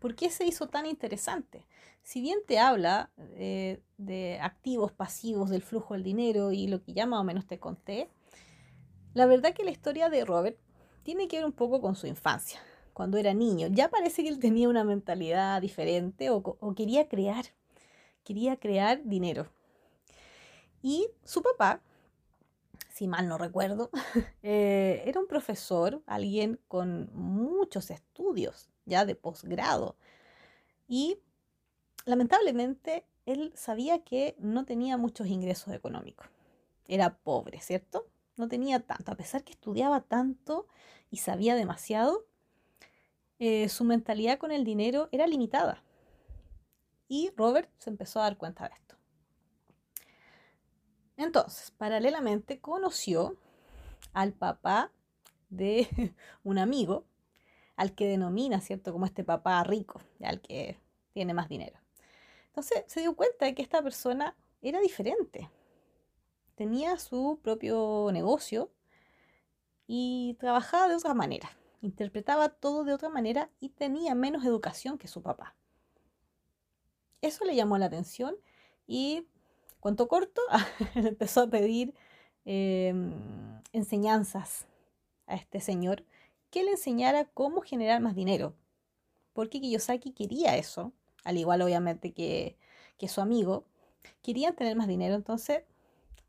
[0.00, 1.64] ¿Por qué se hizo tan interesante?
[2.06, 6.92] Si bien te habla eh, de activos, pasivos, del flujo del dinero y lo que
[6.92, 8.08] ya más o menos te conté,
[9.12, 10.56] la verdad que la historia de Robert
[11.02, 12.60] tiene que ver un poco con su infancia,
[12.92, 13.66] cuando era niño.
[13.72, 17.46] Ya parece que él tenía una mentalidad diferente o, quería crear,
[18.22, 19.48] quería crear dinero.
[20.82, 21.80] Y su papá,
[22.88, 23.90] si mal no recuerdo,
[24.44, 29.96] eh, era un profesor, alguien con muchos estudios ya de posgrado.
[30.86, 31.18] Y
[32.06, 36.26] lamentablemente él sabía que no tenía muchos ingresos económicos.
[36.88, 38.06] Era pobre, ¿cierto?
[38.36, 39.12] No tenía tanto.
[39.12, 40.66] A pesar que estudiaba tanto
[41.10, 42.24] y sabía demasiado,
[43.38, 45.82] eh, su mentalidad con el dinero era limitada.
[47.08, 48.96] Y Robert se empezó a dar cuenta de esto.
[51.16, 53.36] Entonces, paralelamente conoció
[54.12, 54.92] al papá
[55.50, 55.88] de
[56.44, 57.04] un amigo,
[57.74, 58.92] al que denomina, ¿cierto?
[58.92, 60.78] Como este papá rico, al que
[61.12, 61.85] tiene más dinero.
[62.56, 65.50] Entonces se dio cuenta de que esta persona era diferente.
[66.54, 68.72] Tenía su propio negocio
[69.86, 71.50] y trabajaba de otra manera.
[71.82, 75.54] Interpretaba todo de otra manera y tenía menos educación que su papá.
[77.20, 78.36] Eso le llamó la atención
[78.86, 79.26] y
[79.86, 80.40] Cuento corto,
[80.96, 81.94] empezó a pedir
[82.44, 83.12] em,
[83.72, 84.66] enseñanzas
[85.28, 86.04] a este señor
[86.50, 88.52] que le enseñara cómo generar más dinero.
[89.32, 90.92] Porque Kiyosaki quería eso,
[91.26, 92.56] al igual obviamente que,
[93.08, 93.66] su amigo,
[94.22, 95.16] querían tener más dinero.
[95.16, 95.64] Entonces,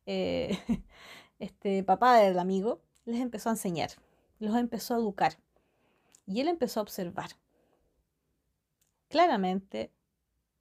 [0.08, 0.58] eh,
[1.40, 3.92] este papá del amigo les empezó a enseñar,
[4.40, 5.38] los empezó a educar.
[6.26, 7.30] Y él empezó a observar.
[9.08, 9.94] Claramente,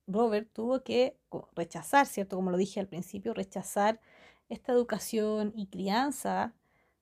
[0.07, 1.17] Robert tuvo que
[1.55, 2.37] rechazar, ¿cierto?
[2.37, 4.01] Como lo dije al principio, rechazar
[4.51, 6.55] esta educación y crianza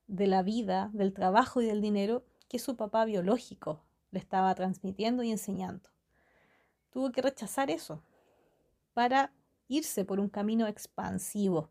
[0.06, 5.24] de la vida, del trabajo y del dinero que su papá biológico le estaba transmitiendo
[5.24, 5.93] y enseñando.
[6.94, 8.02] Tuvo que rechazar eso
[8.94, 9.34] para
[9.68, 11.68] irse por un camino expansivo.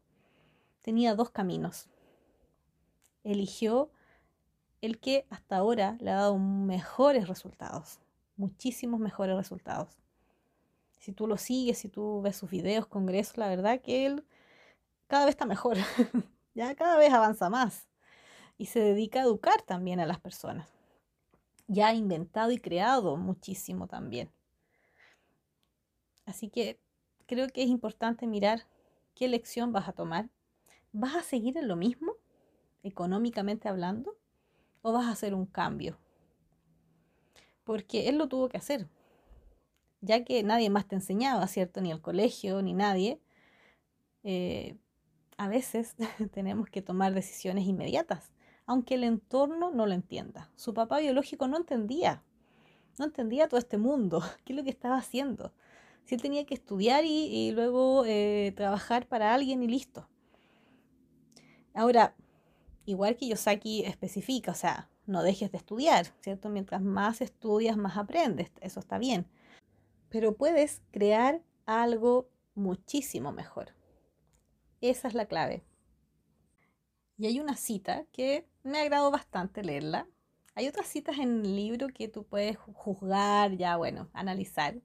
[0.84, 1.90] Tenía dos caminos.
[3.24, 3.90] Eligió
[4.82, 8.00] el que hasta ahora le ha dado mejores resultados,
[8.38, 9.98] muchísimos mejores resultados
[11.04, 14.26] si tú lo sigues, si tú ves sus videos, congresos, la verdad que él
[15.08, 15.76] cada vez está mejor,
[16.56, 17.90] ya cada vez avanza más
[18.58, 20.70] y se dedica a educar también a las personas.
[21.68, 24.32] Ya ha inventado y creado muchísimo también.
[26.26, 26.80] Así que
[27.26, 28.66] creo que es importante mirar
[29.16, 30.30] qué lección vas a tomar.
[30.92, 32.14] ¿Vas a seguir en lo mismo,
[32.84, 34.16] económicamente hablando,
[34.82, 35.98] o vas a hacer un cambio?
[37.64, 38.88] Porque él lo tuvo que hacer
[40.04, 41.82] ya que nadie más te enseñaba, ¿cierto?
[41.82, 43.22] Ni el colegio, ni nadie.
[44.24, 44.76] Eh,
[45.38, 45.96] a veces
[46.34, 48.32] tenemos que tomar decisiones inmediatas,
[48.66, 50.52] aunque el entorno no lo entienda.
[50.58, 52.22] Su papá biológico no entendía,
[53.00, 55.54] no entendía todo este mundo, qué es lo que estaba haciendo.
[56.06, 60.08] Si él tenía que estudiar y, luego eh, trabajar para alguien y listo.
[61.74, 62.16] Ahora,
[62.86, 66.50] igual que Yosaki especifica, o sea, no dejes de estudiar, ¿cierto?
[66.50, 69.28] Mientras más estudias, más aprendes, eso está bien
[70.14, 73.74] pero puedes crear algo muchísimo mejor.
[74.80, 75.64] Esa es la clave.
[77.18, 80.08] Y hay una cita que me agradó bastante leerla.
[80.54, 84.80] Hay otras citas en el libro que tú puedes juzgar, ya bueno, analizar.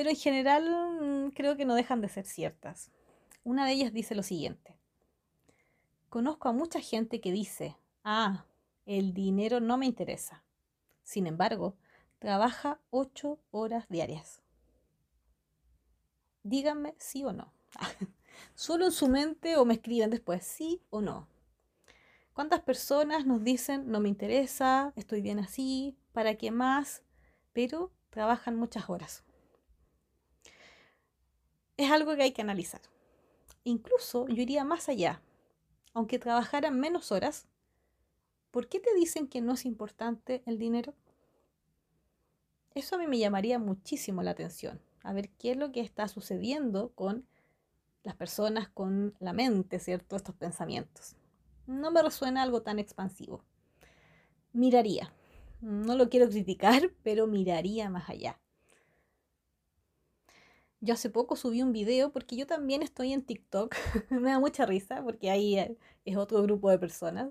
[0.00, 2.90] Pero en general mm, creo que no dejan de ser ciertas.
[3.44, 4.74] Una de ellas dice lo siguiente.
[6.08, 8.46] Conozco a mucha gente que dice, ah,
[8.86, 10.42] el dinero no me interesa.
[11.02, 11.76] Sin embargo,
[12.18, 14.40] trabaja ocho horas diarias.
[16.44, 17.52] Díganme sí o no.
[18.54, 21.28] Solo en su mente o me escriben después sí o no.
[22.32, 27.02] ¿Cuántas personas nos dicen no me interesa, estoy bien así, para qué más
[27.52, 29.24] pero trabajan muchas horas.
[31.80, 32.82] Es algo que hay que analizar.
[33.64, 35.22] Incluso yo iría más allá.
[35.94, 37.46] Aunque trabajaran menos horas,
[38.50, 40.92] ¿por qué te dicen que no es importante el dinero?
[42.74, 44.78] Eso a mí me llamaría muchísimo la atención.
[45.02, 47.26] A ver qué es lo que está sucediendo con
[48.02, 50.16] las personas, con la mente, ¿cierto?
[50.16, 51.16] Estos pensamientos.
[51.66, 53.42] No me resuena algo tan expansivo.
[54.52, 55.14] Miraría.
[55.62, 58.38] No lo quiero criticar, pero miraría más allá.
[60.80, 63.74] Yo hace poco subí un video porque yo también estoy en TikTok.
[64.10, 65.58] me da mucha risa porque ahí
[66.04, 67.30] es otro grupo de personas.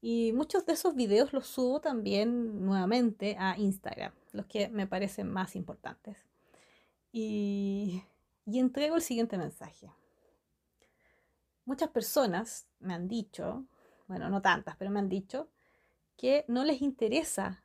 [0.00, 5.30] Y muchos de esos videos los subo también nuevamente a Instagram, los que me parecen
[5.32, 6.18] más importantes.
[7.12, 8.02] Y,
[8.44, 9.90] y entrego el siguiente mensaje.
[11.64, 13.64] Muchas personas me han dicho,
[14.08, 15.48] bueno, no tantas, pero me han dicho
[16.16, 17.64] que no les interesa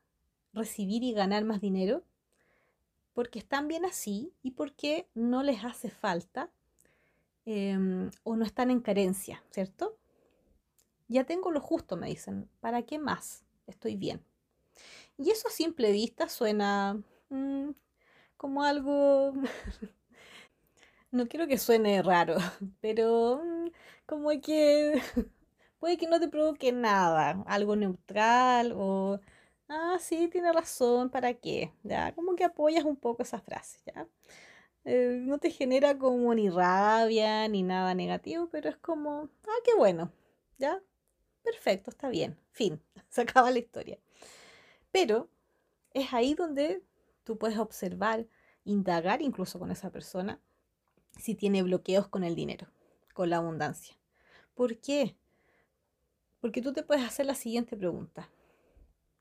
[0.54, 2.04] recibir y ganar más dinero
[3.14, 6.52] porque están bien así y porque no les hace falta
[7.46, 9.98] em, o no están en carencia, ¿cierto?
[11.08, 12.50] Ya tengo lo justo, me dicen.
[12.60, 13.44] ¿Para qué más?
[13.68, 14.24] Estoy bien.
[15.18, 17.72] Y eso a simple vista suena mm,
[18.38, 19.34] como algo...
[21.12, 22.38] no quiero que suene raro,
[22.82, 23.70] pero mm,
[24.06, 25.02] como que
[25.80, 29.20] puede que no te provoque nada, algo neutral o
[29.70, 31.74] ah, sí, tiene razón, ¿para qué?
[31.84, 34.08] Ya, como que apoyas un poco esa frase, ¿ya?
[34.86, 39.72] Eh, no te genera como ni rabia ni nada negativo, pero es como, ah, qué
[39.78, 40.12] bueno,
[40.58, 40.82] ¿ya?
[41.44, 44.00] Perfecto, está bien, fin, se acaba la historia.
[44.92, 45.30] Pero
[45.94, 46.84] es ahí donde
[47.24, 48.28] tú puedes observar,
[48.66, 50.42] indagar incluso con esa persona
[51.18, 52.68] si tiene bloqueos con el dinero,
[53.14, 53.96] con la abundancia.
[54.56, 55.16] ¿Por qué?
[56.40, 58.30] Porque tú te puedes hacer la siguiente pregunta.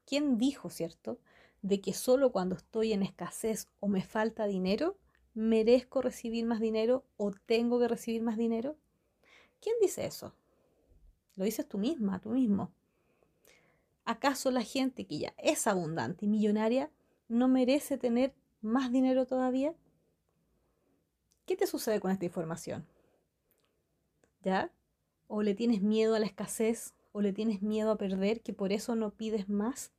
[0.08, 1.18] ¿Quién dijo, cierto,
[1.60, 4.96] de que solo cuando estoy en escasez o me falta dinero,
[5.34, 8.78] merezco recibir más dinero o tengo que recibir más dinero?
[9.60, 10.32] ¿Quién dice eso?
[11.36, 12.72] Lo dices tú misma, tú mismo.
[14.06, 16.90] ¿Acaso la gente que ya es abundante y millonaria
[17.28, 19.74] no merece tener más dinero todavía?
[21.44, 22.86] ¿Qué te sucede con esta información?
[24.42, 24.72] ¿Ya?
[25.26, 26.94] ¿O le tienes miedo a la escasez?
[27.12, 29.92] ¿O le tienes miedo a perder que por eso no pides más?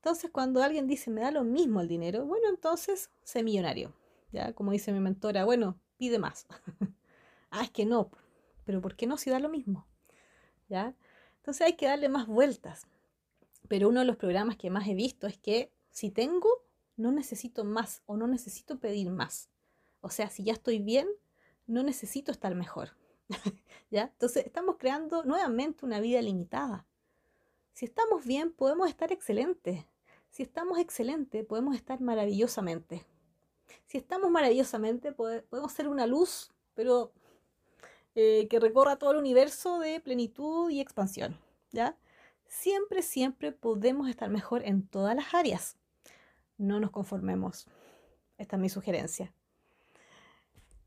[0.00, 3.92] Entonces, cuando alguien dice, me da lo mismo el dinero, bueno, entonces sé millonario.
[4.32, 6.46] Ya, como dice mi mentora, bueno, pide más.
[7.50, 8.10] ah, es que no,
[8.64, 9.86] pero ¿por qué no si da lo mismo?
[10.70, 10.94] ¿Ya?
[11.36, 12.86] Entonces hay que darle más vueltas.
[13.68, 16.48] Pero uno de los programas que más he visto es que si tengo,
[16.96, 19.50] no necesito más o no necesito pedir más.
[20.00, 21.08] O sea, si ya estoy bien,
[21.66, 22.96] no necesito estar mejor.
[23.90, 24.04] ¿Ya?
[24.04, 26.86] Entonces estamos creando nuevamente una vida limitada.
[27.80, 29.86] Si estamos bien, podemos estar excelentes.
[30.28, 33.06] Si estamos excelentes, podemos estar maravillosamente.
[33.86, 37.10] Si estamos maravillosamente, podemos ser una luz, pero
[38.14, 41.38] eh, que recorra todo el universo de plenitud y expansión.
[41.72, 41.96] ¿ya?
[42.46, 45.78] Siempre, siempre podemos estar mejor en todas las áreas.
[46.58, 47.66] No nos conformemos.
[48.36, 49.32] Esta es mi sugerencia.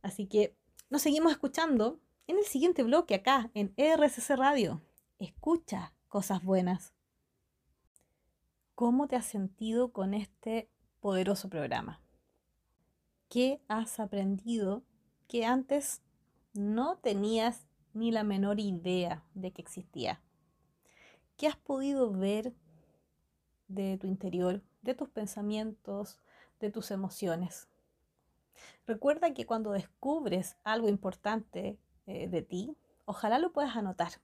[0.03, 0.55] Así que
[0.91, 4.79] nos seguimos escuchando en el siguiente bloque acá en RSC Radio.
[5.17, 6.93] Escucha cosas buenas.
[8.75, 12.01] ¿Cómo te has sentido con este poderoso programa?
[13.29, 14.83] ¿Qué has aprendido
[15.27, 16.03] que antes
[16.53, 20.21] no tenías ni la menor idea de que existía?
[21.35, 22.53] ¿Qué has podido ver
[23.67, 26.19] de tu interior, de tus pensamientos,
[26.59, 27.69] de tus emociones?
[28.85, 34.21] Recuerda que cuando descubres algo importante eh, de ti, ojalá lo puedas anotar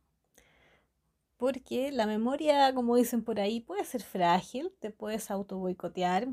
[1.39, 6.27] porque la memoria, como dicen por ahí, puede ser frágil, te puedes auto boicotear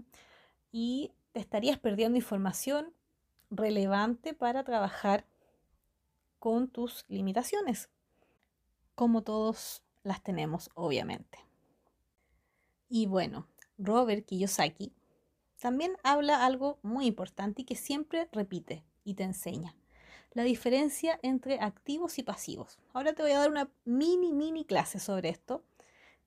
[0.73, 2.93] y te estarías perdiendo información
[3.49, 5.25] relevante para trabajar
[6.41, 7.89] con tus limitaciones,
[8.97, 11.39] como todos las tenemos, obviamente.
[12.89, 13.47] Y bueno,
[13.79, 14.93] Robert Kiyosaki
[15.61, 19.77] también habla algo muy importante y que siempre repite y te enseña
[20.37, 22.79] la diferencia entre activos y pasivos.
[22.93, 25.65] Ahora te voy a dar una mini, mini clase sobre esto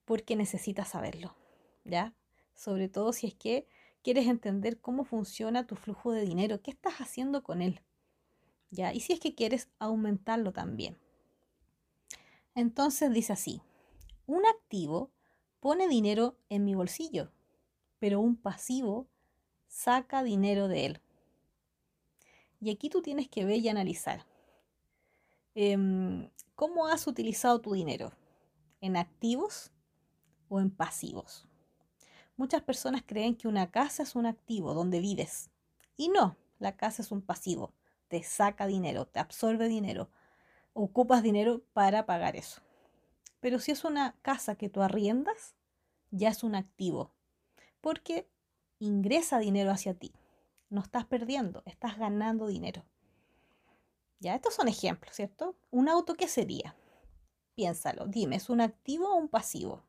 [0.04, 1.36] porque necesitas saberlo,
[1.84, 2.12] ¿ya?
[2.52, 3.68] Sobre todo si es que
[4.02, 7.82] quieres entender cómo funciona tu flujo de dinero, qué estás haciendo con él,
[8.72, 8.92] ¿ya?
[8.92, 10.98] Y si es que quieres aumentarlo también.
[12.56, 13.62] Entonces dice así,
[14.26, 15.12] un activo
[15.60, 17.30] pone dinero en mi bolsillo,
[18.00, 19.06] pero un pasivo
[19.68, 21.00] saca dinero de él.
[22.60, 24.26] Y aquí tú tienes que ver y analizar.
[25.54, 28.12] Em, ¿Cómo has utilizado tu dinero?
[28.80, 29.72] ¿En activos
[30.48, 31.46] o en pasivos?
[32.36, 35.50] Muchas personas creen que una casa es un activo donde vives.
[35.96, 37.72] Y no, la casa es un pasivo.
[38.08, 40.10] Te saca dinero, te absorbe dinero.
[40.72, 42.60] Ocupas dinero para pagar eso.
[43.40, 45.54] Pero si es una casa que tú arriendas,
[46.10, 47.12] ya es un activo.
[47.80, 48.28] Porque
[48.78, 50.12] ingresa dinero hacia ti.
[50.70, 52.84] No estás perdiendo, estás ganando dinero.
[54.20, 55.56] Ya, estos son ejemplos, ¿cierto?
[55.70, 56.74] ¿Un auto qué sería?
[57.54, 59.84] Piénsalo, dime, ¿es un activo o un pasivo?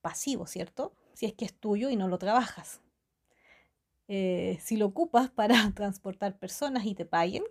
[0.00, 0.92] pasivo, ¿cierto?
[1.12, 2.80] Si es que es tuyo y no lo trabajas.
[4.08, 7.44] Eh, si lo ocupas para transportar personas y te paguen,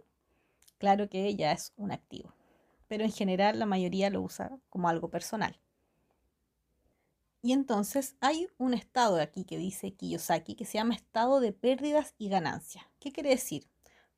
[0.80, 2.34] claro que ya es un activo.
[2.88, 5.60] Pero en general la mayoría lo usa como algo personal.
[7.42, 12.14] Y entonces hay un estado aquí que dice Kiyosaki que se llama estado de pérdidas
[12.18, 12.86] y ganancias.
[13.00, 13.68] ¿Qué quiere decir?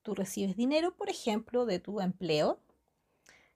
[0.01, 2.59] Tú recibes dinero, por ejemplo, de tu empleo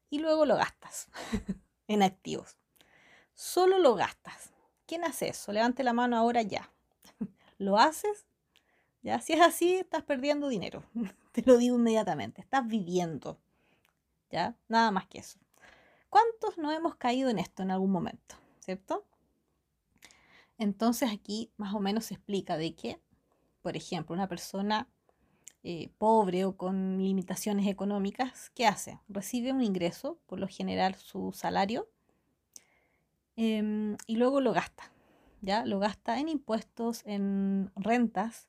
[0.10, 1.08] y luego lo gastas
[1.88, 2.58] en activos.
[3.34, 4.52] Solo lo gastas.
[4.86, 5.52] ¿Quién hace eso?
[5.52, 6.72] Levante la mano ahora ya.
[7.58, 8.28] ¿Lo haces?
[9.02, 10.84] Ya, si es así, estás perdiendo dinero.
[11.32, 12.42] Te lo digo inmediatamente.
[12.42, 13.40] Estás viviendo.
[14.30, 14.56] ¿Ya?
[14.68, 15.40] Nada más que eso.
[16.10, 18.36] ¿Cuántos no hemos caído en esto en algún momento?
[18.60, 19.06] ¿Cierto?
[20.64, 23.02] Entonces aquí más o menos se explica de que,
[23.62, 24.90] por ejemplo, una persona
[25.64, 29.00] eh, pobre o con limitaciones económicas, ¿qué hace?
[29.08, 31.88] Recibe un ingreso, por lo general su salario,
[33.36, 34.92] Em, y luego lo gasta,
[35.42, 35.66] ¿ya?
[35.66, 38.48] Lo gasta en impuestos, en rentas,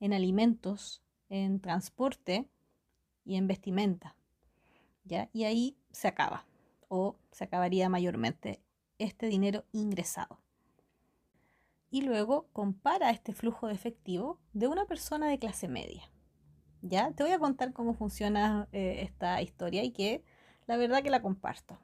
[0.00, 2.48] en alimentos, en transporte
[3.24, 4.16] y en vestimenta,
[5.04, 5.28] ¿ya?
[5.32, 6.46] Y ahí se acaba,
[6.88, 8.62] o se acabaría mayormente
[8.98, 10.41] este dinero ingresado.
[11.92, 16.10] Y luego compara este flujo de efectivo de una persona de clase media.
[16.80, 17.12] ¿Ya?
[17.12, 20.24] Te voy a contar cómo funciona eh, esta historia y que
[20.66, 21.78] la verdad que la comparto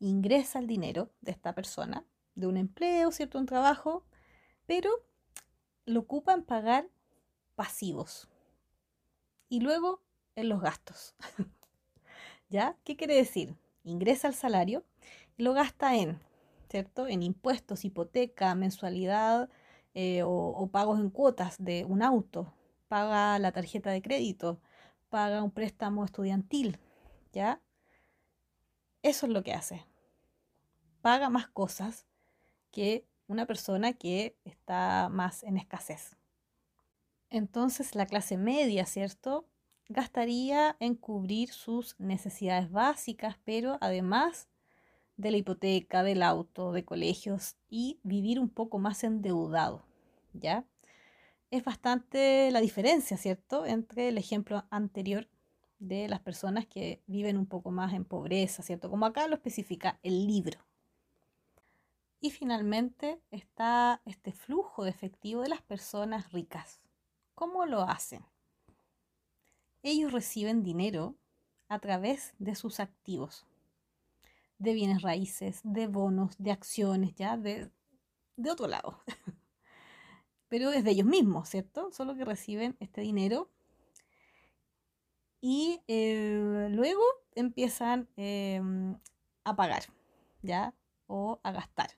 [0.00, 3.38] ingresa el dinero de esta persona, de un empleo, ¿cierto?
[3.38, 4.04] Un trabajo,
[4.66, 4.90] pero
[5.84, 6.88] lo ocupa en pagar
[7.56, 8.28] pasivos
[9.50, 10.02] y luego
[10.34, 11.14] en los gastos.
[12.48, 12.76] ¿Ya?
[12.84, 13.54] ¿Qué quiere decir?
[13.84, 14.82] Ingresa el salario
[15.36, 16.18] y lo gasta en,
[16.74, 17.06] ¿cierto?
[17.06, 19.48] En impuestos, hipoteca, mensualidad
[19.94, 22.52] eh, o, o pagos en cuotas de un auto,
[22.88, 24.60] paga la tarjeta de crédito,
[25.08, 26.80] paga un préstamo estudiantil,
[27.32, 27.62] ¿ya?
[29.02, 29.86] Eso es lo que hace.
[31.00, 32.08] Paga más cosas
[32.72, 36.16] que una persona que está más en escasez.
[37.30, 39.46] Entonces la clase media, ¿cierto?
[39.88, 44.48] Gastaría en cubrir sus necesidades básicas, pero además
[45.16, 49.84] de la hipoteca, del auto, de colegios y vivir un poco más endeudado,
[50.32, 50.64] ¿ya?
[51.50, 53.64] Es bastante la diferencia, ¿cierto?
[53.66, 55.28] Entre el ejemplo anterior
[55.78, 58.90] de las personas que viven un poco más en pobreza, ¿cierto?
[58.90, 60.58] Como acá lo especifica el libro.
[62.20, 66.80] Y finalmente está este flujo de efectivo de las personas ricas.
[67.34, 68.24] ¿Cómo lo hacen?
[69.82, 71.14] Ellos reciben dinero
[71.68, 73.46] a través de sus activos,
[74.64, 77.70] de bienes raíces, de bonos, de acciones, ya de,
[78.36, 78.98] de otro lado.
[80.48, 81.92] Pero es de ellos mismos, ¿cierto?
[81.92, 83.50] Solo que reciben este dinero
[85.46, 87.02] y eh, luego
[87.34, 88.98] empiezan em,
[89.44, 89.82] a pagar,
[90.40, 90.72] ¿ya?
[91.06, 91.90] O a gastar,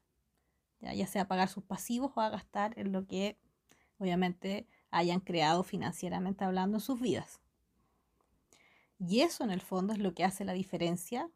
[0.80, 0.92] ¿ya?
[0.94, 3.38] ya sea a pagar sus pasivos o a gastar en lo que
[3.98, 7.40] obviamente hayan creado financieramente hablando en sus vidas.
[8.98, 11.30] Y eso en el fondo es lo que hace la diferencia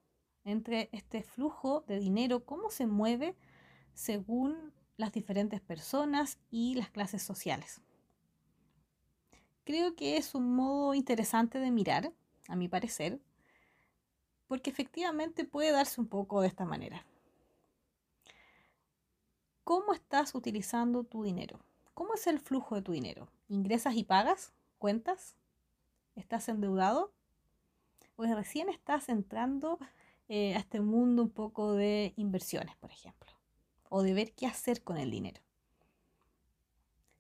[0.45, 3.37] entre este flujo de dinero, cómo se mueve
[3.95, 7.81] según las diferentes personas y las clases sociales
[9.71, 12.13] creo que es un modo interesante de mirar,
[12.49, 13.21] a mi parecer,
[14.49, 17.07] porque efectivamente puede darse un poco de esta manera.
[19.63, 21.61] ¿Cómo estás utilizando tu dinero?
[21.95, 23.29] ¿Cómo es el flujo de tu dinero?
[23.49, 24.53] ¿Ingresas y pagas?
[24.79, 25.37] ¿Cuentas?
[26.17, 27.13] ¿Estás endeudado?
[28.17, 29.79] ¿O recién estás entrando
[30.33, 33.33] eh, a este mundo un poco de inversiones, por ejemplo?
[33.89, 35.43] O de ver qué hacer con el dinero.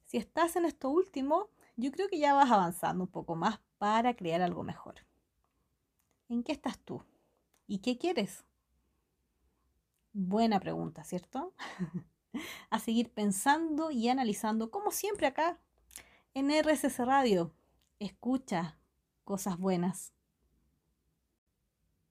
[0.04, 4.14] Si estás en esto último, yo creo que ya vas avanzando un poco más para
[4.14, 4.94] crear algo mejor.
[6.28, 7.02] ¿En qué estás tú?
[7.66, 8.44] ¿Y qué quieres?
[10.12, 11.52] Buena pregunta, ¿cierto?
[12.70, 15.58] a seguir pensando y analizando, como siempre acá,
[16.32, 17.52] en RSS Radio.
[17.98, 18.78] Escucha
[19.24, 20.12] cosas buenas.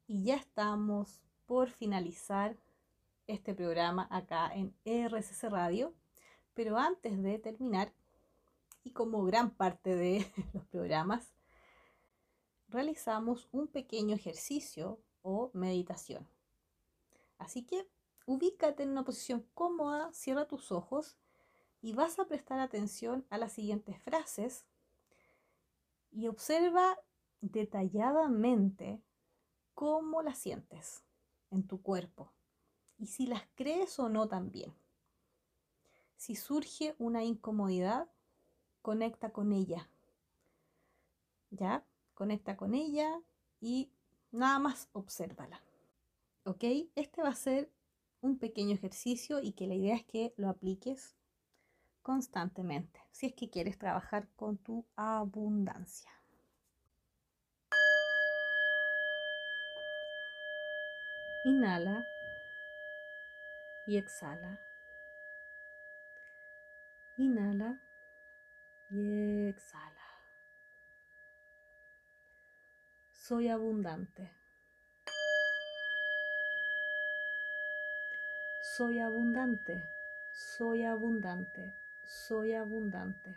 [0.10, 2.57] Y ya estamos por finalizar
[3.28, 5.93] este programa acá en RSS Radio.
[6.53, 7.93] Pero antes de terminar,
[8.84, 11.32] y como gran parte de los programas,
[12.68, 16.28] realizamos un pequeño ejercicio o meditación.
[17.38, 17.88] Así que
[18.30, 21.18] Ubícate en una posición cómoda, cierra tus ojos
[21.82, 24.68] y vas a prestar atención a las siguientes frases
[26.12, 26.95] y observa
[27.41, 29.01] detalladamente
[29.80, 31.05] cómo las sientes
[31.51, 32.34] en tu cuerpo
[32.97, 34.75] y si las crees o no también.
[36.17, 38.11] Si surge una incomodidad,
[38.82, 39.89] conecta con ella.
[41.49, 41.86] ¿Ya?
[42.13, 43.21] Conecta con ella
[43.61, 43.89] y
[44.32, 45.63] nada más obsérvala.
[46.43, 46.65] ¿Ok?
[46.95, 47.71] Este va a ser
[48.19, 51.15] un pequeño ejercicio y que la idea es que lo apliques
[52.01, 56.18] constantemente si es que quieres trabajar con tu abundancia.
[61.45, 62.05] Inhala
[63.87, 64.59] y exhala.
[67.15, 67.79] Inhala
[68.89, 69.95] y exhala.
[73.13, 74.35] Soy abundante.
[78.61, 79.89] Soy abundante.
[80.33, 81.73] Soy abundante.
[82.05, 83.33] Soy abundante.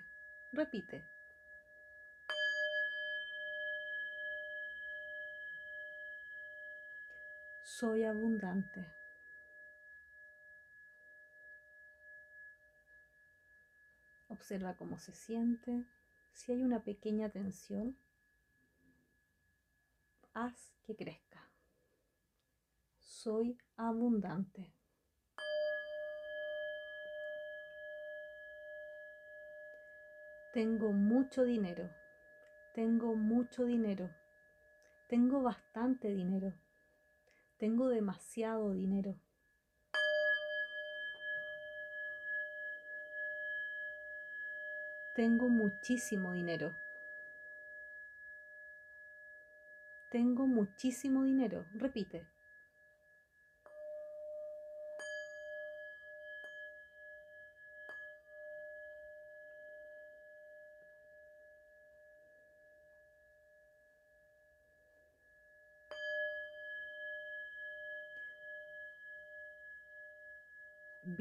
[0.52, 1.04] Repite.
[7.82, 8.86] Soy abundante.
[14.28, 15.84] Observa cómo se siente.
[16.32, 17.98] Si hay una pequeña tensión,
[20.32, 21.50] haz que crezca.
[23.00, 24.72] Soy abundante.
[30.52, 31.90] Tengo mucho dinero.
[32.76, 34.08] Tengo mucho dinero.
[35.08, 36.61] Tengo bastante dinero.
[37.62, 39.14] Tengo demasiado dinero.
[45.14, 46.74] Tengo muchísimo dinero.
[50.10, 51.64] Tengo muchísimo dinero.
[51.74, 52.26] Repite.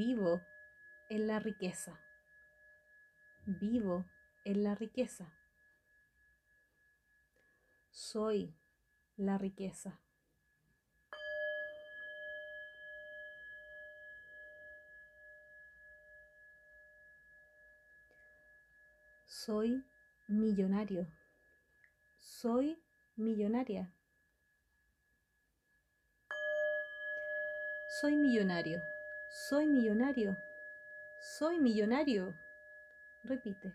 [0.03, 0.41] Vivo
[1.11, 2.01] en la riqueza.
[3.45, 4.03] Vivo
[4.45, 5.31] en la riqueza.
[7.91, 8.51] Soy
[9.15, 9.99] la riqueza.
[19.27, 19.85] Soy
[20.27, 21.05] millonario.
[22.19, 22.75] Soy
[23.17, 23.93] millonaria.
[28.01, 28.81] Soy millonario.
[29.33, 30.35] Soy millonario.
[31.21, 32.35] Soy millonario.
[33.23, 33.73] Repite.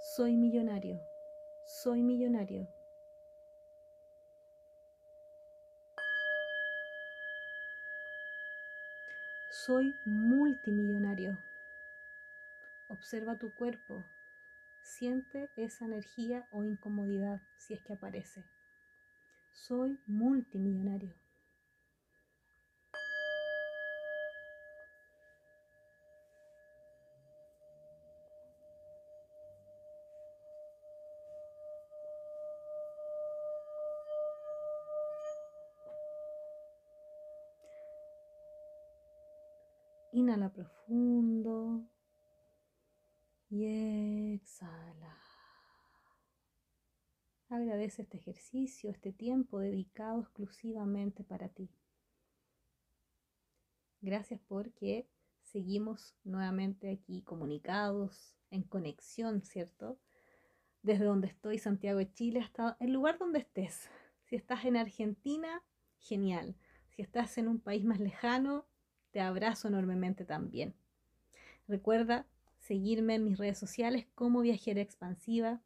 [0.00, 1.00] Soy millonario.
[1.64, 2.66] Soy millonario.
[9.66, 11.38] Soy multimillonario.
[12.88, 14.02] Observa tu cuerpo.
[14.82, 18.44] Siente esa energía o incomodidad si es que aparece.
[19.52, 21.14] Soy multimillonario.
[40.52, 41.88] Profundo
[43.48, 45.18] y exhala.
[47.48, 51.70] Agradece este ejercicio, este tiempo dedicado exclusivamente para ti.
[54.00, 55.08] Gracias porque
[55.42, 59.98] seguimos nuevamente aquí comunicados, en conexión, ¿cierto?
[60.82, 63.88] Desde donde estoy, Santiago de Chile, hasta el lugar donde estés.
[64.24, 65.62] Si estás en Argentina,
[65.98, 66.56] genial.
[66.90, 68.66] Si estás en un país más lejano,
[69.12, 70.74] te abrazo enormemente también.
[71.68, 72.26] Recuerda
[72.58, 75.60] seguirme en mis redes sociales como viajera expansiva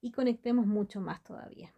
[0.00, 1.72] y conectemos mucho más todavía.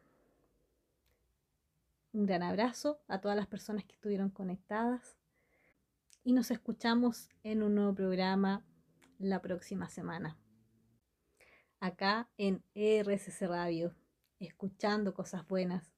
[2.12, 5.16] Un gran abrazo a todas las personas que estuvieron conectadas
[6.24, 8.64] y nos escuchamos en un nuevo programa
[9.18, 10.36] la próxima semana.
[11.80, 13.94] Acá en RSC Radio,
[14.40, 15.97] escuchando cosas buenas